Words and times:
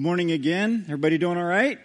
Good 0.00 0.06
morning 0.06 0.32
again. 0.32 0.84
Everybody 0.86 1.18
doing 1.18 1.36
all 1.36 1.44
right? 1.44 1.78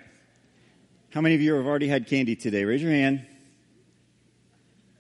How 1.10 1.20
many 1.20 1.36
of 1.36 1.42
you 1.42 1.56
have 1.56 1.66
already 1.66 1.90
had 1.90 2.08
candy 2.08 2.38
today? 2.38 2.64
Raise 2.64 2.82
your 2.82 2.94
hand. 2.94 3.26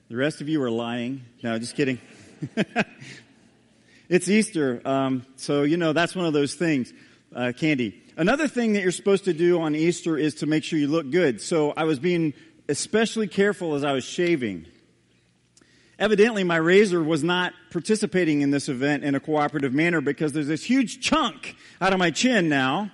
The 0.09 0.18
rest 0.18 0.41
of 0.41 0.49
you 0.49 0.61
are 0.61 0.70
lying. 0.70 1.23
No, 1.41 1.57
just 1.57 1.77
kidding. 1.77 2.02
it's 4.09 4.27
Easter, 4.27 4.81
um, 4.84 5.26
so 5.38 5.63
you 5.63 5.77
know 5.77 5.93
that's 5.93 6.13
one 6.13 6.26
of 6.26 6.34
those 6.34 6.55
things. 6.55 6.91
Uh, 7.34 7.54
candy. 7.57 8.04
Another 8.17 8.49
thing 8.49 8.73
that 8.73 8.81
you're 8.81 8.91
supposed 8.91 9.23
to 9.23 9.34
do 9.34 9.62
on 9.62 9.76
Easter 9.76 10.18
is 10.18 10.35
to 10.35 10.45
make 10.45 10.66
sure 10.66 10.77
you 10.77 10.90
look 10.90 11.09
good. 11.09 11.40
So 11.40 11.71
I 11.71 11.85
was 11.85 11.99
being 11.99 12.34
especially 12.68 13.29
careful 13.29 13.76
as 13.76 13.85
I 13.85 13.93
was 13.93 14.04
shaving. 14.04 14.66
Evidently, 15.98 16.43
my 16.43 16.57
razor 16.57 17.02
was 17.02 17.23
not 17.23 17.54
participating 17.71 18.41
in 18.41 18.52
this 18.52 18.68
event 18.68 19.05
in 19.05 19.16
a 19.16 19.21
cooperative 19.21 19.73
manner 19.73 20.02
because 20.02 20.34
there's 20.34 20.48
this 20.48 20.66
huge 20.66 20.99
chunk 20.99 21.55
out 21.79 21.93
of 21.93 21.99
my 21.99 22.12
chin 22.12 22.49
now. 22.49 22.91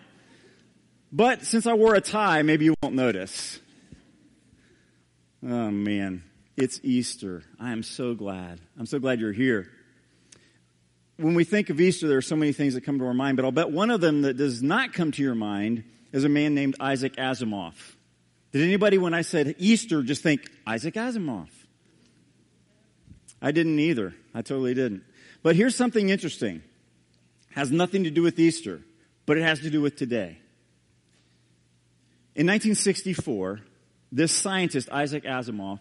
But 1.11 1.43
since 1.43 1.67
I 1.67 1.73
wore 1.73 1.95
a 1.95 2.01
tie, 2.01 2.41
maybe 2.41 2.65
you 2.65 2.75
won't 2.81 2.95
notice. 2.95 3.59
Oh 5.43 5.71
man, 5.71 6.23
it's 6.55 6.79
Easter. 6.83 7.43
I 7.59 7.71
am 7.71 7.83
so 7.83 8.13
glad. 8.13 8.61
I'm 8.79 8.85
so 8.85 8.99
glad 8.99 9.19
you're 9.19 9.33
here. 9.33 9.69
When 11.17 11.35
we 11.35 11.43
think 11.43 11.69
of 11.69 11.81
Easter, 11.81 12.07
there 12.07 12.17
are 12.17 12.21
so 12.21 12.35
many 12.35 12.53
things 12.53 12.75
that 12.75 12.81
come 12.81 12.99
to 12.99 13.05
our 13.05 13.13
mind, 13.13 13.37
but 13.37 13.45
I'll 13.45 13.51
bet 13.51 13.71
one 13.71 13.91
of 13.91 14.01
them 14.01 14.21
that 14.21 14.37
does 14.37 14.63
not 14.63 14.93
come 14.93 15.11
to 15.11 15.21
your 15.21 15.35
mind 15.35 15.83
is 16.11 16.23
a 16.23 16.29
man 16.29 16.55
named 16.55 16.75
Isaac 16.79 17.15
Asimov. 17.17 17.73
Did 18.51 18.63
anybody, 18.63 18.97
when 18.97 19.13
I 19.13 19.21
said 19.21 19.55
Easter, 19.57 20.03
just 20.03 20.23
think 20.23 20.49
Isaac 20.65 20.95
Asimov? 20.95 21.47
I 23.41 23.51
didn't 23.51 23.79
either. 23.79 24.13
I 24.33 24.41
totally 24.41 24.73
didn't. 24.73 25.03
But 25.43 25.55
here's 25.55 25.75
something 25.75 26.09
interesting. 26.09 26.61
Has 27.51 27.71
nothing 27.71 28.03
to 28.03 28.11
do 28.11 28.21
with 28.21 28.39
Easter, 28.39 28.81
but 29.25 29.37
it 29.37 29.43
has 29.43 29.61
to 29.61 29.69
do 29.69 29.81
with 29.81 29.95
today. 29.95 30.37
In 32.33 32.47
1964, 32.47 33.59
this 34.11 34.31
scientist, 34.31 34.89
Isaac 34.91 35.25
Asimov, 35.25 35.79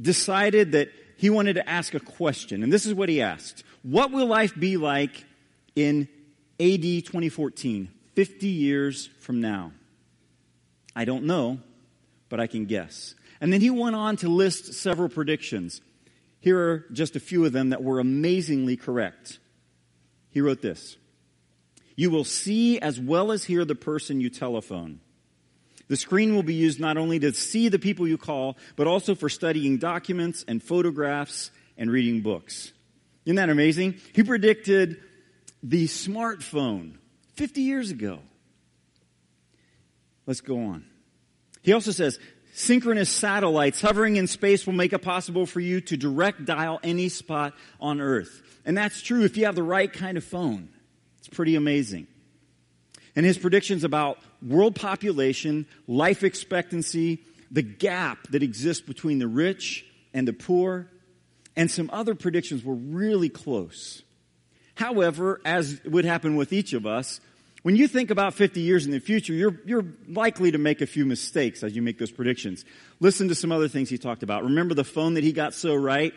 decided 0.00 0.72
that 0.72 0.88
he 1.16 1.30
wanted 1.30 1.54
to 1.54 1.68
ask 1.68 1.94
a 1.94 2.00
question. 2.00 2.62
And 2.62 2.72
this 2.72 2.86
is 2.86 2.94
what 2.94 3.08
he 3.08 3.20
asked. 3.20 3.62
What 3.82 4.10
will 4.10 4.26
life 4.26 4.58
be 4.58 4.76
like 4.76 5.24
in 5.76 6.08
AD 6.58 6.82
2014, 6.82 7.88
50 8.14 8.46
years 8.46 9.08
from 9.20 9.40
now? 9.40 9.72
I 10.96 11.04
don't 11.04 11.24
know, 11.24 11.60
but 12.28 12.40
I 12.40 12.46
can 12.46 12.64
guess. 12.64 13.14
And 13.40 13.52
then 13.52 13.60
he 13.60 13.70
went 13.70 13.96
on 13.96 14.16
to 14.18 14.28
list 14.28 14.74
several 14.74 15.08
predictions. 15.08 15.80
Here 16.40 16.58
are 16.58 16.84
just 16.92 17.16
a 17.16 17.20
few 17.20 17.44
of 17.44 17.52
them 17.52 17.70
that 17.70 17.82
were 17.82 18.00
amazingly 18.00 18.76
correct. 18.76 19.38
He 20.30 20.40
wrote 20.40 20.62
this 20.62 20.96
You 21.96 22.10
will 22.10 22.24
see 22.24 22.78
as 22.78 22.98
well 22.98 23.32
as 23.32 23.44
hear 23.44 23.64
the 23.64 23.74
person 23.74 24.20
you 24.20 24.30
telephone. 24.30 25.00
The 25.88 25.96
screen 25.96 26.34
will 26.34 26.42
be 26.42 26.54
used 26.54 26.80
not 26.80 26.96
only 26.96 27.18
to 27.18 27.32
see 27.34 27.68
the 27.68 27.78
people 27.78 28.08
you 28.08 28.16
call, 28.16 28.56
but 28.76 28.86
also 28.86 29.14
for 29.14 29.28
studying 29.28 29.78
documents 29.78 30.44
and 30.48 30.62
photographs 30.62 31.50
and 31.76 31.90
reading 31.90 32.22
books. 32.22 32.72
Isn't 33.26 33.36
that 33.36 33.50
amazing? 33.50 33.96
He 34.14 34.22
predicted 34.22 35.00
the 35.62 35.86
smartphone 35.86 36.94
50 37.34 37.60
years 37.60 37.90
ago. 37.90 38.20
Let's 40.26 40.40
go 40.40 40.64
on. 40.64 40.84
He 41.62 41.72
also 41.72 41.90
says 41.90 42.18
Synchronous 42.54 43.08
satellites 43.08 43.80
hovering 43.80 44.16
in 44.16 44.26
space 44.26 44.66
will 44.66 44.74
make 44.74 44.92
it 44.92 44.98
possible 44.98 45.46
for 45.46 45.60
you 45.60 45.80
to 45.82 45.96
direct 45.96 46.44
dial 46.44 46.80
any 46.82 47.08
spot 47.08 47.54
on 47.80 48.00
Earth. 48.00 48.42
And 48.66 48.76
that's 48.76 49.00
true 49.00 49.24
if 49.24 49.36
you 49.36 49.46
have 49.46 49.54
the 49.54 49.62
right 49.62 49.90
kind 49.90 50.18
of 50.18 50.24
phone. 50.24 50.68
It's 51.22 51.28
pretty 51.28 51.54
amazing. 51.54 52.08
And 53.14 53.24
his 53.24 53.38
predictions 53.38 53.84
about 53.84 54.18
world 54.44 54.74
population, 54.74 55.66
life 55.86 56.24
expectancy, 56.24 57.22
the 57.48 57.62
gap 57.62 58.26
that 58.30 58.42
exists 58.42 58.84
between 58.84 59.20
the 59.20 59.28
rich 59.28 59.86
and 60.12 60.26
the 60.26 60.32
poor, 60.32 60.88
and 61.54 61.70
some 61.70 61.90
other 61.92 62.16
predictions 62.16 62.64
were 62.64 62.74
really 62.74 63.28
close. 63.28 64.02
However, 64.74 65.40
as 65.44 65.80
would 65.84 66.04
happen 66.04 66.34
with 66.34 66.52
each 66.52 66.72
of 66.72 66.86
us, 66.86 67.20
when 67.62 67.76
you 67.76 67.86
think 67.86 68.10
about 68.10 68.34
50 68.34 68.60
years 68.60 68.84
in 68.84 68.90
the 68.90 68.98
future, 68.98 69.32
you're, 69.32 69.60
you're 69.64 69.84
likely 70.08 70.50
to 70.50 70.58
make 70.58 70.80
a 70.80 70.86
few 70.88 71.06
mistakes 71.06 71.62
as 71.62 71.76
you 71.76 71.82
make 71.82 72.00
those 72.00 72.10
predictions. 72.10 72.64
Listen 72.98 73.28
to 73.28 73.36
some 73.36 73.52
other 73.52 73.68
things 73.68 73.88
he 73.88 73.96
talked 73.96 74.24
about. 74.24 74.42
Remember 74.42 74.74
the 74.74 74.82
phone 74.82 75.14
that 75.14 75.22
he 75.22 75.32
got 75.32 75.54
so 75.54 75.76
right? 75.76 76.12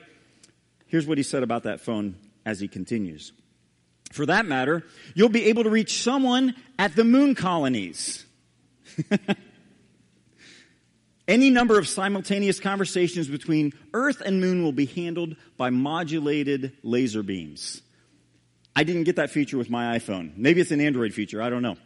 Here's 0.88 1.06
what 1.06 1.20
he 1.20 1.24
said 1.24 1.44
about 1.44 1.64
that 1.64 1.82
phone 1.82 2.16
as 2.44 2.60
he 2.60 2.68
continues. 2.68 3.32
For 4.12 4.26
that 4.26 4.46
matter, 4.46 4.84
you'll 5.14 5.30
be 5.30 5.46
able 5.46 5.64
to 5.64 5.70
reach 5.70 6.02
someone 6.02 6.56
at 6.80 6.96
the 6.96 7.04
moon 7.04 7.36
colonies. 7.36 8.26
Any 11.28 11.50
number 11.50 11.80
of 11.80 11.88
simultaneous 11.88 12.60
conversations 12.60 13.28
between 13.28 13.74
Earth 13.94 14.22
and 14.22 14.40
Moon 14.40 14.62
will 14.64 14.72
be 14.72 14.86
handled 14.86 15.36
by 15.58 15.72
modulated 15.72 16.74
laser 16.84 17.24
beams. 17.24 17.82
I 18.76 18.84
didn't 18.84 19.06
get 19.06 19.16
that 19.16 19.32
feature 19.32 19.58
with 19.58 19.70
my 19.70 19.98
iPhone. 19.98 20.38
Maybe 20.38 20.62
it's 20.62 20.72
an 20.72 20.82
Android 20.82 21.14
feature. 21.14 21.42
I 21.42 21.50
don't 21.50 21.64
know. 21.64 21.78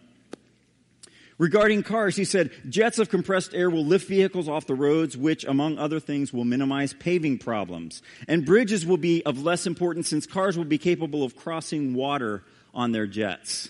Regarding 1.39 1.83
cars, 1.83 2.17
he 2.17 2.25
said, 2.25 2.51
jets 2.67 2.99
of 2.99 3.09
compressed 3.09 3.55
air 3.55 3.69
will 3.69 3.85
lift 3.85 4.09
vehicles 4.09 4.49
off 4.49 4.67
the 4.67 4.75
roads, 4.75 5.15
which, 5.15 5.45
among 5.45 5.77
other 5.77 6.01
things, 6.01 6.33
will 6.33 6.43
minimize 6.43 6.93
paving 6.93 7.37
problems. 7.37 8.01
And 8.27 8.45
bridges 8.45 8.85
will 8.85 8.97
be 8.97 9.25
of 9.25 9.41
less 9.41 9.65
importance 9.65 10.09
since 10.09 10.27
cars 10.27 10.57
will 10.57 10.65
be 10.65 10.77
capable 10.77 11.23
of 11.23 11.37
crossing 11.37 11.93
water 11.93 12.43
on 12.73 12.91
their 12.91 13.07
jets. 13.07 13.69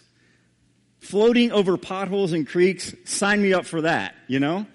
Floating 0.99 1.51
over 1.51 1.77
potholes 1.77 2.33
and 2.33 2.47
creeks, 2.47 2.95
sign 3.05 3.39
me 3.39 3.53
up 3.53 3.67
for 3.67 3.81
that, 3.81 4.15
you 4.27 4.39
know? 4.39 4.65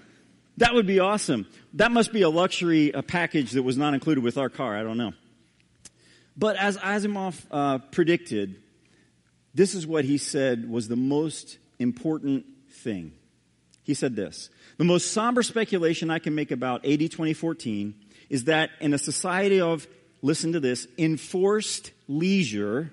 That 0.59 0.72
would 0.75 0.87
be 0.87 1.00
awesome. 1.00 1.49
That 1.75 1.91
must 1.91 2.12
be 2.12 2.22
a 2.22 2.31
luxury 2.31 2.93
a 2.93 3.03
package 3.03 3.50
that 3.53 3.65
was 3.65 3.77
not 3.77 3.94
included 3.94 4.22
with 4.22 4.38
our 4.38 4.49
car. 4.49 4.77
I 4.77 4.84
don't 4.84 4.99
know. 4.99 5.15
But 6.37 6.54
as 6.56 6.77
Asimov 6.78 7.44
uh, 7.50 7.78
predicted, 7.78 8.62
this 9.53 9.75
is 9.75 9.84
what 9.84 10.04
he 10.04 10.16
said 10.16 10.71
was 10.71 10.87
the 10.87 10.97
most 10.97 11.59
important 11.81 12.47
thing. 12.84 13.12
He 13.83 13.95
said 13.95 14.15
this 14.15 14.50
The 14.78 14.84
most 14.84 15.12
somber 15.12 15.43
speculation 15.43 16.11
I 16.11 16.19
can 16.21 16.34
make 16.34 16.50
about 16.50 16.84
AD 16.87 17.00
2014 17.00 17.95
is 18.31 18.45
that 18.45 18.71
in 18.81 18.95
a 18.95 18.99
society 18.99 19.61
of, 19.61 19.87
listen 20.22 20.53
to 20.53 20.61
this, 20.61 20.87
enforced 20.97 21.91
leisure, 22.09 22.93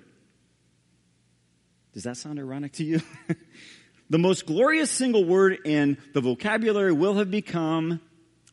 does 1.94 2.04
that 2.04 2.16
sound 2.16 2.38
ironic 2.38 2.72
to 2.72 2.84
you? 2.84 3.00
the 4.10 4.18
most 4.18 4.46
glorious 4.46 4.90
single 4.90 5.24
word 5.24 5.58
in 5.64 5.98
the 6.12 6.20
vocabulary 6.20 6.92
will 6.92 7.14
have 7.14 7.30
become, 7.30 8.00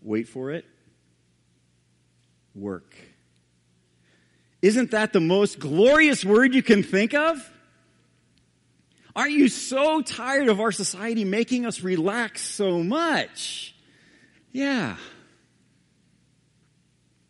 wait 0.02 0.28
for 0.28 0.52
it, 0.52 0.66
work. 2.56 2.96
Isn't 4.62 4.92
that 4.92 5.14
the 5.14 5.22
most 5.22 5.60
glorious 5.60 6.26
word 6.26 6.54
you 6.54 6.64
can 6.64 6.84
think 6.84 7.14
of? 7.14 7.50
Aren't 9.16 9.32
you 9.32 9.48
so 9.48 10.02
tired 10.02 10.50
of 10.50 10.60
our 10.60 10.72
society 10.72 11.26
making 11.26 11.66
us 11.66 11.82
relax 11.82 12.42
so 12.42 12.84
much? 12.84 13.76
Yeah. 14.52 14.98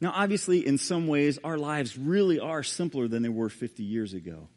Now, 0.01 0.13
obviously, 0.15 0.65
in 0.65 0.77
some 0.77 1.07
ways, 1.07 1.39
our 1.43 1.57
lives 1.57 1.97
really 1.97 2.39
are 2.39 2.63
simpler 2.63 3.07
than 3.07 3.23
they 3.23 3.29
were 3.29 3.49
50 3.49 3.83
years 3.83 4.13
ago. 4.13 4.47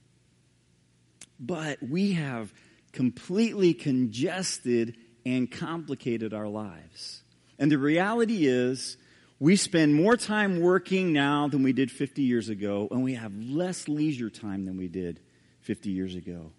But 1.41 1.83
we 1.83 2.13
have 2.13 2.53
completely 2.93 3.75
congested 3.75 4.97
and 5.27 5.51
complicated 5.51 6.35
our 6.35 6.49
lives. 6.49 7.23
And 7.59 7.71
the 7.71 7.79
reality 7.79 8.47
is, 8.47 8.97
we 9.41 9.57
spend 9.57 9.95
more 9.95 10.17
time 10.17 10.61
working 10.61 11.13
now 11.13 11.49
than 11.49 11.65
we 11.65 11.73
did 11.73 11.91
50 11.91 12.23
years 12.23 12.49
ago, 12.49 12.87
and 12.91 13.03
we 13.03 13.15
have 13.15 13.37
less 13.37 13.89
leisure 13.89 14.31
time 14.31 14.65
than 14.67 14.77
we 14.77 14.87
did 14.87 15.19
50 15.63 15.91
years 15.91 16.15
ago. 16.15 16.53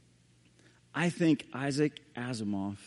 I 0.93 1.09
think 1.09 1.45
Isaac 1.53 1.99
Asimov 2.15 2.77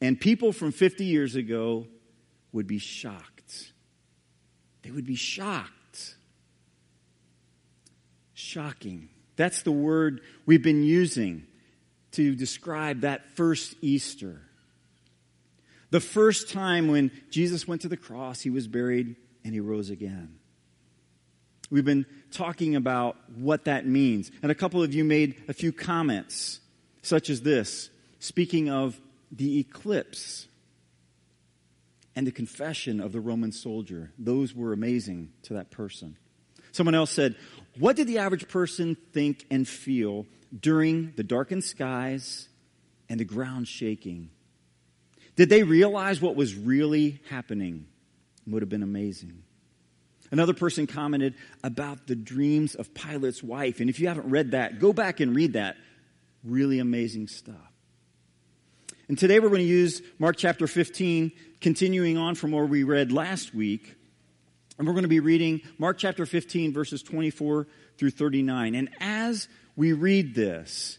and 0.00 0.20
people 0.20 0.52
from 0.52 0.72
50 0.72 1.04
years 1.04 1.34
ago 1.36 1.86
would 2.52 2.66
be 2.66 2.78
shocked. 2.78 3.72
They 4.82 4.90
would 4.90 5.06
be 5.06 5.14
shocked. 5.14 6.16
Shocking. 8.34 9.08
That's 9.36 9.62
the 9.62 9.72
word 9.72 10.20
we've 10.46 10.62
been 10.62 10.82
using 10.82 11.46
to 12.12 12.34
describe 12.34 13.00
that 13.00 13.36
first 13.36 13.74
Easter. 13.80 14.40
The 15.90 16.00
first 16.00 16.50
time 16.50 16.88
when 16.88 17.10
Jesus 17.30 17.66
went 17.66 17.82
to 17.82 17.88
the 17.88 17.96
cross, 17.96 18.40
he 18.40 18.50
was 18.50 18.66
buried 18.66 19.16
and 19.44 19.54
he 19.54 19.60
rose 19.60 19.90
again. 19.90 20.38
We've 21.70 21.84
been 21.84 22.06
talking 22.30 22.76
about 22.76 23.16
what 23.34 23.64
that 23.64 23.86
means. 23.86 24.30
And 24.42 24.52
a 24.52 24.54
couple 24.54 24.82
of 24.82 24.92
you 24.92 25.04
made 25.04 25.42
a 25.48 25.54
few 25.54 25.72
comments, 25.72 26.60
such 27.02 27.30
as 27.30 27.42
this, 27.42 27.90
speaking 28.18 28.70
of 28.70 29.00
the 29.30 29.58
eclipse 29.60 30.46
and 32.14 32.26
the 32.26 32.32
confession 32.32 33.00
of 33.00 33.12
the 33.12 33.20
Roman 33.20 33.52
soldier. 33.52 34.12
Those 34.18 34.54
were 34.54 34.72
amazing 34.72 35.32
to 35.44 35.54
that 35.54 35.70
person. 35.70 36.16
Someone 36.72 36.94
else 36.94 37.10
said, 37.10 37.36
What 37.78 37.96
did 37.96 38.06
the 38.06 38.18
average 38.18 38.48
person 38.48 38.96
think 39.12 39.46
and 39.50 39.66
feel 39.66 40.26
during 40.58 41.12
the 41.16 41.22
darkened 41.22 41.64
skies 41.64 42.48
and 43.08 43.18
the 43.18 43.24
ground 43.24 43.68
shaking. 43.68 44.30
Did 45.36 45.48
they 45.48 45.62
realize 45.62 46.20
what 46.20 46.36
was 46.36 46.54
really 46.54 47.20
happening? 47.30 47.86
It 48.46 48.52
would 48.52 48.62
have 48.62 48.68
been 48.68 48.82
amazing. 48.82 49.42
Another 50.30 50.54
person 50.54 50.86
commented 50.86 51.34
about 51.62 52.06
the 52.06 52.14
dreams 52.14 52.74
of 52.74 52.94
Pilate's 52.94 53.42
wife. 53.42 53.80
And 53.80 53.90
if 53.90 54.00
you 54.00 54.08
haven't 54.08 54.30
read 54.30 54.52
that, 54.52 54.78
go 54.78 54.92
back 54.92 55.20
and 55.20 55.34
read 55.36 55.54
that. 55.54 55.76
Really 56.44 56.78
amazing 56.78 57.28
stuff. 57.28 57.56
And 59.08 59.18
today 59.18 59.40
we're 59.40 59.48
going 59.48 59.60
to 59.60 59.66
use 59.66 60.02
Mark 60.18 60.36
chapter 60.36 60.66
15, 60.66 61.32
continuing 61.60 62.16
on 62.16 62.34
from 62.34 62.52
where 62.52 62.64
we 62.64 62.82
read 62.82 63.12
last 63.12 63.54
week. 63.54 63.94
And 64.78 64.86
we're 64.86 64.94
going 64.94 65.02
to 65.02 65.08
be 65.08 65.20
reading 65.20 65.60
Mark 65.78 65.98
chapter 65.98 66.24
15, 66.24 66.72
verses 66.72 67.02
24 67.02 67.66
through 67.98 68.10
39. 68.10 68.74
And 68.74 68.88
as 69.00 69.48
we 69.76 69.92
read 69.92 70.34
this, 70.34 70.98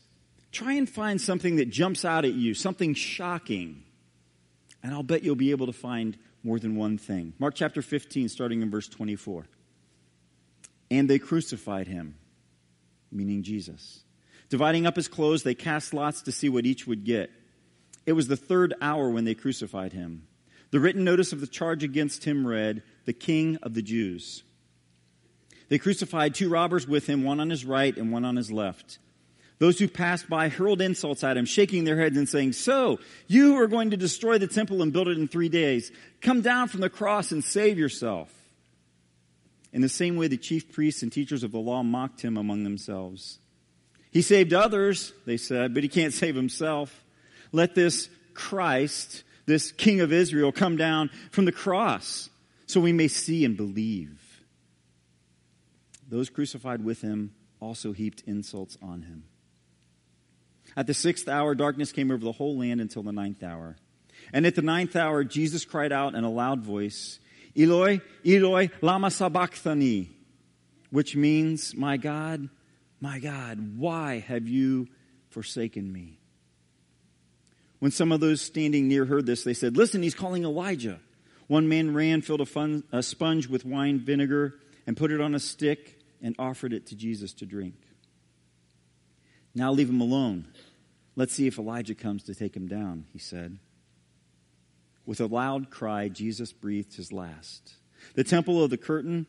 try 0.51 0.73
and 0.73 0.87
find 0.87 1.19
something 1.19 1.55
that 1.57 1.69
jumps 1.69 2.05
out 2.05 2.23
at 2.23 2.33
you, 2.33 2.53
something 2.53 2.93
shocking. 2.93 3.83
And 4.83 4.93
I'll 4.93 5.03
bet 5.03 5.23
you'll 5.23 5.35
be 5.35 5.51
able 5.51 5.65
to 5.65 5.73
find 5.73 6.17
more 6.43 6.59
than 6.59 6.75
one 6.75 6.97
thing. 6.97 7.33
Mark 7.39 7.55
chapter 7.55 7.81
15, 7.81 8.29
starting 8.29 8.61
in 8.61 8.69
verse 8.69 8.87
24. 8.87 9.47
And 10.91 11.09
they 11.09 11.19
crucified 11.19 11.87
him, 11.87 12.15
meaning 13.11 13.43
Jesus. 13.43 14.03
Dividing 14.53 14.85
up 14.85 14.95
his 14.95 15.07
clothes, 15.07 15.41
they 15.41 15.55
cast 15.55 15.95
lots 15.95 16.21
to 16.21 16.31
see 16.31 16.47
what 16.47 16.67
each 16.67 16.85
would 16.85 17.03
get. 17.03 17.31
It 18.05 18.13
was 18.13 18.27
the 18.27 18.37
third 18.37 18.75
hour 18.83 19.09
when 19.09 19.25
they 19.25 19.33
crucified 19.33 19.93
him. 19.93 20.27
The 20.69 20.79
written 20.79 21.03
notice 21.03 21.33
of 21.33 21.41
the 21.41 21.47
charge 21.47 21.83
against 21.83 22.25
him 22.25 22.45
read, 22.45 22.83
The 23.05 23.13
King 23.13 23.57
of 23.63 23.73
the 23.73 23.81
Jews. 23.81 24.43
They 25.69 25.79
crucified 25.79 26.35
two 26.35 26.49
robbers 26.49 26.87
with 26.87 27.07
him, 27.07 27.23
one 27.23 27.39
on 27.39 27.49
his 27.49 27.65
right 27.65 27.97
and 27.97 28.11
one 28.11 28.25
on 28.25 28.35
his 28.35 28.51
left. 28.51 28.99
Those 29.57 29.79
who 29.79 29.87
passed 29.87 30.29
by 30.29 30.49
hurled 30.49 30.81
insults 30.81 31.23
at 31.23 31.35
him, 31.35 31.45
shaking 31.45 31.83
their 31.83 31.99
heads 31.99 32.15
and 32.15 32.29
saying, 32.29 32.51
So, 32.51 32.99
you 33.25 33.59
are 33.59 33.65
going 33.65 33.89
to 33.89 33.97
destroy 33.97 34.37
the 34.37 34.45
temple 34.45 34.83
and 34.83 34.93
build 34.93 35.07
it 35.07 35.17
in 35.17 35.27
three 35.27 35.49
days. 35.49 35.91
Come 36.21 36.41
down 36.41 36.67
from 36.67 36.81
the 36.81 36.91
cross 36.91 37.31
and 37.31 37.43
save 37.43 37.79
yourself. 37.79 38.31
In 39.71 39.81
the 39.81 39.89
same 39.89 40.15
way, 40.15 40.27
the 40.27 40.37
chief 40.37 40.71
priests 40.71 41.01
and 41.01 41.11
teachers 41.11 41.41
of 41.41 41.51
the 41.51 41.57
law 41.57 41.81
mocked 41.81 42.21
him 42.21 42.37
among 42.37 42.63
themselves. 42.63 43.39
He 44.13 44.21
saved 44.21 44.53
others, 44.53 45.11
they 45.25 45.37
said, 45.37 45.73
but 45.73 45.81
he 45.81 45.89
can't 45.89 46.13
save 46.13 46.35
himself. 46.35 47.03
Let 47.51 47.73
this 47.73 48.09
Christ, 48.35 49.23
this 49.47 49.71
King 49.71 50.01
of 50.01 50.13
Israel, 50.13 50.51
come 50.51 50.77
down 50.77 51.09
from 51.31 51.45
the 51.45 51.51
cross 51.51 52.29
so 52.67 52.79
we 52.79 52.93
may 52.93 53.07
see 53.07 53.43
and 53.43 53.57
believe. 53.57 54.19
Those 56.07 56.29
crucified 56.29 56.85
with 56.85 57.01
him 57.01 57.33
also 57.59 57.91
heaped 57.91 58.21
insults 58.27 58.77
on 58.83 59.01
him. 59.01 59.23
At 60.77 60.85
the 60.85 60.93
sixth 60.93 61.27
hour, 61.27 61.55
darkness 61.55 61.91
came 61.91 62.11
over 62.11 62.23
the 62.23 62.31
whole 62.31 62.59
land 62.59 62.81
until 62.81 63.01
the 63.01 63.11
ninth 63.11 63.41
hour. 63.41 63.77
And 64.31 64.45
at 64.45 64.53
the 64.53 64.61
ninth 64.61 64.95
hour, 64.95 65.23
Jesus 65.23 65.65
cried 65.65 65.91
out 65.91 66.13
in 66.13 66.23
a 66.23 66.29
loud 66.29 66.61
voice, 66.61 67.19
Eloi, 67.57 68.01
Eloi, 68.23 68.69
lama 68.81 69.09
sabachthani, 69.09 70.11
which 70.91 71.15
means, 71.15 71.75
My 71.75 71.97
God, 71.97 72.49
my 73.03 73.19
God, 73.19 73.75
why 73.77 74.19
have 74.19 74.47
you 74.47 74.87
forsaken 75.29 75.91
me? 75.91 76.19
When 77.79 77.91
some 77.91 78.13
of 78.13 78.21
those 78.21 78.39
standing 78.39 78.87
near 78.87 79.03
heard 79.03 79.25
this, 79.25 79.43
they 79.43 79.53
said, 79.53 79.75
Listen, 79.75 80.01
he's 80.01 80.15
calling 80.15 80.45
Elijah. 80.45 81.01
One 81.47 81.67
man 81.67 81.93
ran, 81.93 82.21
filled 82.21 82.39
a, 82.39 82.45
fun, 82.45 82.85
a 82.93 83.03
sponge 83.03 83.47
with 83.49 83.65
wine 83.65 83.99
vinegar, 83.99 84.53
and 84.87 84.95
put 84.95 85.11
it 85.11 85.19
on 85.19 85.35
a 85.35 85.39
stick 85.39 85.99
and 86.21 86.33
offered 86.39 86.71
it 86.71 86.85
to 86.87 86.95
Jesus 86.95 87.33
to 87.33 87.45
drink. 87.45 87.75
Now 89.53 89.73
leave 89.73 89.89
him 89.89 89.99
alone. 89.99 90.47
Let's 91.17 91.33
see 91.33 91.45
if 91.45 91.59
Elijah 91.59 91.95
comes 91.95 92.23
to 92.23 92.33
take 92.33 92.55
him 92.55 92.69
down, 92.69 93.03
he 93.11 93.19
said. 93.19 93.59
With 95.05 95.19
a 95.19 95.25
loud 95.25 95.69
cry, 95.69 96.07
Jesus 96.07 96.53
breathed 96.53 96.95
his 96.95 97.11
last. 97.11 97.73
The 98.15 98.23
temple 98.23 98.63
of 98.63 98.69
the 98.69 98.77
curtain, 98.77 99.27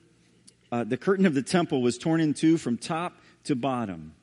uh, 0.71 0.85
the 0.85 0.97
curtain 0.97 1.26
of 1.26 1.35
the 1.35 1.43
temple 1.43 1.82
was 1.82 1.99
torn 1.99 2.21
in 2.21 2.35
two 2.35 2.56
from 2.56 2.79
top 2.79 3.19
to 3.44 3.55
bottom. 3.55 4.14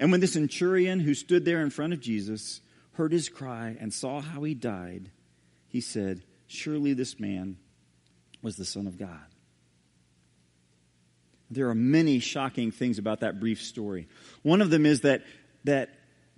And 0.00 0.10
when 0.10 0.20
the 0.20 0.26
centurion 0.26 1.00
who 1.00 1.14
stood 1.14 1.44
there 1.44 1.62
in 1.62 1.70
front 1.70 1.92
of 1.92 2.00
Jesus 2.00 2.60
heard 2.92 3.12
his 3.12 3.28
cry 3.28 3.76
and 3.78 3.92
saw 3.92 4.20
how 4.20 4.42
he 4.42 4.54
died, 4.54 5.10
he 5.68 5.80
said, 5.80 6.22
Surely 6.46 6.92
this 6.92 7.18
man 7.18 7.56
was 8.42 8.56
the 8.56 8.64
Son 8.64 8.86
of 8.86 8.98
God. 8.98 9.20
There 11.50 11.68
are 11.68 11.74
many 11.74 12.18
shocking 12.18 12.70
things 12.70 12.98
about 12.98 13.20
that 13.20 13.38
brief 13.38 13.62
story. 13.62 14.08
One 14.42 14.60
of 14.60 14.70
them 14.70 14.86
is 14.86 15.02
that, 15.02 15.22
that 15.64 15.90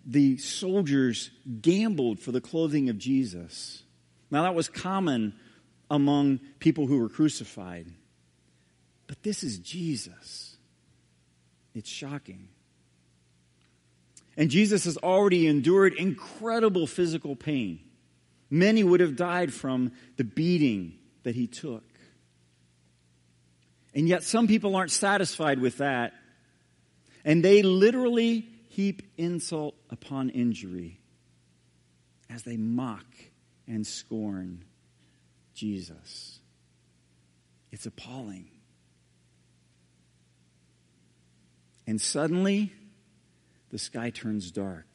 the 0.05 0.39
soldiers 0.39 1.31
gambled 1.61 2.21
for 2.21 2.33
the 2.33 2.41
clothing 2.41 2.91
of 2.91 2.99
Jesus. 2.99 3.83
Now, 4.31 4.43
that 4.43 4.55
was 4.55 4.69
common 4.69 5.35
among 5.91 6.41
people 6.59 6.87
who 6.87 6.99
were 6.99 7.09
crucified. 7.09 7.87
But 9.07 9.23
this 9.23 9.43
is 9.43 9.59
Jesus. 9.59 10.54
It's 11.75 11.91
shocking. 11.91 12.49
And 14.37 14.51
Jesus 14.51 14.85
has 14.85 14.97
already 14.97 15.47
endured 15.47 15.95
incredible 15.95 16.87
physical 16.87 17.37
pain. 17.37 17.81
Many 18.51 18.85
would 18.85 19.01
have 19.01 19.17
died 19.17 19.53
from 19.53 19.93
the 20.17 20.25
beating 20.25 20.99
that 21.23 21.35
he 21.35 21.47
took. 21.47 21.85
And 23.95 24.09
yet, 24.09 24.25
some 24.25 24.49
people 24.49 24.75
aren't 24.75 24.91
satisfied 24.91 25.61
with 25.61 25.79
that. 25.79 26.13
And 27.25 27.45
they 27.45 27.63
literally 27.63 28.49
heap 28.69 29.03
insult 29.17 29.77
upon 29.89 30.31
injury 30.31 31.01
as 32.29 32.43
they 32.43 32.57
mock 32.57 33.07
and 33.69 33.87
scorn 33.87 34.65
Jesus. 35.55 36.41
It's 37.71 37.87
appalling. 37.87 38.49
And 41.87 42.01
suddenly, 42.01 42.73
the 43.71 43.79
sky 43.79 44.11
turns 44.11 44.51
dark. 44.51 44.87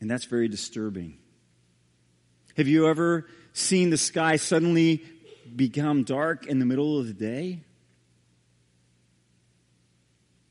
And 0.00 0.10
that's 0.10 0.24
very 0.24 0.48
disturbing. 0.48 1.18
Have 2.56 2.68
you 2.68 2.88
ever 2.88 3.26
seen 3.52 3.90
the 3.90 3.98
sky 3.98 4.36
suddenly 4.36 5.02
become 5.54 6.04
dark 6.04 6.46
in 6.46 6.58
the 6.58 6.66
middle 6.66 6.98
of 6.98 7.06
the 7.06 7.12
day? 7.12 7.60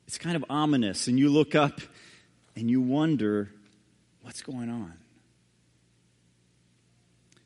It's 0.07 0.17
kind 0.17 0.35
of 0.35 0.45
ominous, 0.49 1.07
and 1.07 1.19
you 1.19 1.29
look 1.29 1.55
up 1.55 1.81
and 2.55 2.69
you 2.69 2.81
wonder 2.81 3.51
what's 4.23 4.41
going 4.41 4.69
on. 4.69 4.93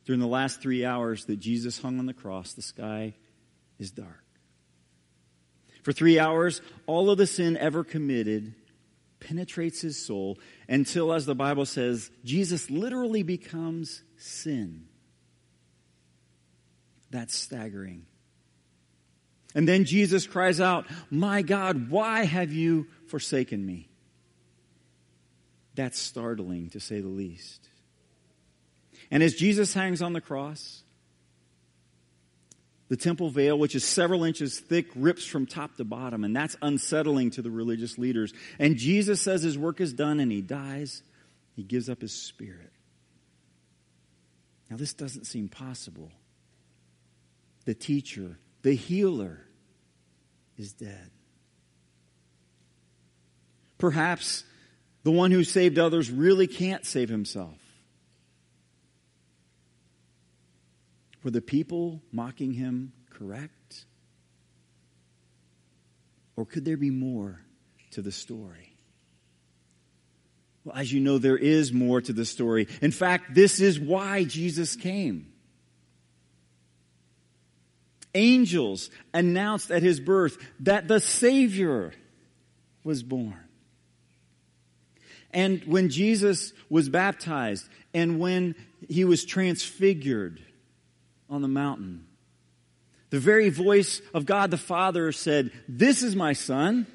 During 0.06 0.20
the 0.20 0.27
last 0.27 0.62
three 0.62 0.86
hours 0.86 1.25
that 1.25 1.38
Jesus 1.38 1.80
hung 1.80 2.00
on 2.00 2.06
the 2.06 2.13
cross, 2.13 2.53
the 2.53 2.62
sky 2.62 3.15
is 3.80 3.92
dark. 3.92 4.23
For 5.84 5.92
three 5.92 6.18
hours, 6.18 6.62
all 6.88 7.10
of 7.10 7.18
the 7.18 7.28
sin 7.28 7.58
ever 7.58 7.84
committed 7.84 8.56
penetrates 9.20 9.82
his 9.82 9.98
soul 10.04 10.38
until, 10.68 11.13
as 11.13 11.25
the 11.25 11.36
Bible 11.36 11.66
says, 11.66 12.10
Jesus 12.24 12.70
literally 12.70 13.24
becomes 13.24 14.04
sin. 14.18 14.88
That's 17.10 17.36
staggering. 17.36 18.06
And 19.56 19.68
then 19.68 19.86
Jesus 19.86 20.25
cries 20.25 20.60
out, 20.60 20.88
My 21.10 21.42
God, 21.42 21.90
why 21.90 22.25
have 22.25 22.52
you 22.52 22.88
forsaken 23.08 23.63
me? 23.63 23.90
That's 25.75 26.00
startling, 26.00 26.70
to 26.72 26.80
say 26.80 27.02
the 27.02 27.08
least. 27.08 27.70
And 29.12 29.22
as 29.22 29.36
Jesus 29.36 29.74
hangs 29.74 30.02
on 30.02 30.13
the 30.13 30.22
cross, 30.22 30.83
the 32.94 32.98
temple 32.98 33.32
veil, 33.32 33.58
which 33.58 33.74
is 33.74 33.84
several 33.84 34.24
inches 34.24 34.60
thick, 34.60 34.86
rips 34.94 35.26
from 35.26 35.48
top 35.48 35.78
to 35.78 35.84
bottom, 35.84 36.24
and 36.24 36.36
that's 36.36 36.56
unsettling 36.62 37.32
to 37.32 37.42
the 37.42 37.50
religious 37.50 37.98
leaders. 37.98 38.32
And 38.60 38.78
Jesus 38.78 39.20
says 39.20 39.42
his 39.42 39.58
work 39.58 39.82
is 39.82 39.94
done 39.94 40.20
and 40.20 40.32
he 40.32 40.42
dies. 40.42 41.02
He 41.56 41.64
gives 41.64 41.90
up 41.90 42.02
his 42.02 42.14
spirit. 42.14 42.72
Now, 44.70 44.78
this 44.78 44.94
doesn't 44.94 45.26
seem 45.26 45.50
possible. 45.50 46.12
The 47.66 47.74
teacher, 47.74 48.38
the 48.62 48.76
healer, 48.76 49.40
is 50.56 50.74
dead. 50.74 51.10
Perhaps 53.80 54.44
the 55.02 55.10
one 55.10 55.32
who 55.32 55.44
saved 55.44 55.80
others 55.80 56.12
really 56.12 56.46
can't 56.46 56.86
save 56.86 57.10
himself. 57.10 57.58
Were 61.24 61.32
the 61.32 61.42
people 61.42 62.01
mocking 62.12 62.51
him 62.53 62.92
correct? 63.10 63.86
Or 66.36 66.46
could 66.46 66.65
there 66.65 66.77
be 66.77 66.89
more 66.89 67.39
to 67.92 68.01
the 68.01 68.12
story? 68.12 68.75
Well, 70.65 70.75
as 70.75 70.92
you 70.92 71.00
know, 71.00 71.18
there 71.18 71.38
is 71.38 71.72
more 71.72 72.01
to 72.01 72.13
the 72.13 72.25
story. 72.25 72.68
In 72.82 72.92
fact, 72.92 73.34
this 73.34 73.60
is 73.60 73.80
why 73.80 74.24
Jesus 74.24 74.75
came. 74.75 75.32
Angels 78.15 78.89
announced 79.13 79.72
at 79.72 79.82
his 79.82 80.00
birth 80.00 80.38
that 80.62 80.88
the 80.88 81.00
Savior 81.00 81.94
was 82.84 83.01
born. 83.01 83.39
And 85.32 85.63
when 85.65 85.89
Jesus 85.89 86.53
was 86.70 86.89
baptized 86.89 87.68
and 87.94 88.20
when 88.20 88.56
he 88.88 89.03
was 89.03 89.25
transfigured 89.25 90.39
on 91.34 91.42
the 91.42 91.48
mountain, 91.48 92.06
the 93.10 93.20
very 93.20 93.50
voice 93.50 94.02
of 94.13 94.25
God 94.25 94.52
the 94.52 94.58
Father 94.58 95.12
said, 95.12 95.52
This 95.68 96.04
is 96.04 96.16
my 96.16 96.34
son, 96.34 96.88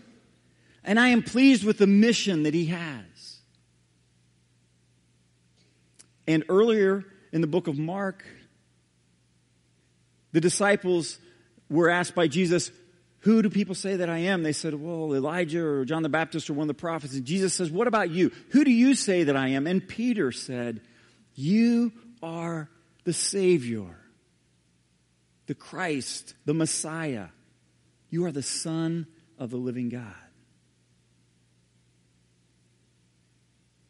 and 0.84 0.98
I 0.98 1.08
am 1.08 1.22
pleased 1.22 1.64
with 1.64 1.78
the 1.78 1.86
mission 1.86 2.44
that 2.44 2.54
he 2.54 2.66
has. 2.66 3.04
And 6.26 6.44
earlier 6.48 7.04
in 7.32 7.40
the 7.40 7.46
book 7.46 7.68
of 7.68 7.78
Mark, 7.78 8.24
the 10.32 10.40
disciples 10.40 11.18
were 11.68 11.90
asked 11.90 12.14
by 12.14 12.28
Jesus, 12.28 12.70
Who 13.20 13.42
do 13.42 13.50
people 13.50 13.74
say 13.74 13.96
that 13.96 14.08
I 14.08 14.18
am? 14.18 14.42
They 14.42 14.52
said, 14.52 14.74
Well, 14.74 15.14
Elijah 15.14 15.64
or 15.64 15.84
John 15.84 16.02
the 16.02 16.08
Baptist 16.08 16.48
or 16.48 16.54
one 16.54 16.64
of 16.64 16.76
the 16.76 16.80
prophets. 16.80 17.14
And 17.14 17.24
Jesus 17.24 17.54
says, 17.54 17.70
What 17.70 17.88
about 17.88 18.10
you? 18.10 18.30
Who 18.50 18.64
do 18.64 18.70
you 18.70 18.94
say 18.94 19.24
that 19.24 19.36
I 19.36 19.48
am? 19.48 19.66
And 19.66 19.86
Peter 19.86 20.30
said, 20.30 20.80
You 21.34 21.92
are 22.22 22.68
the 23.04 23.12
Savior, 23.14 23.97
the 25.48 25.54
Christ, 25.54 26.34
the 26.44 26.54
Messiah. 26.54 27.28
You 28.10 28.26
are 28.26 28.32
the 28.32 28.42
Son 28.42 29.06
of 29.38 29.50
the 29.50 29.56
living 29.56 29.88
God. 29.88 30.14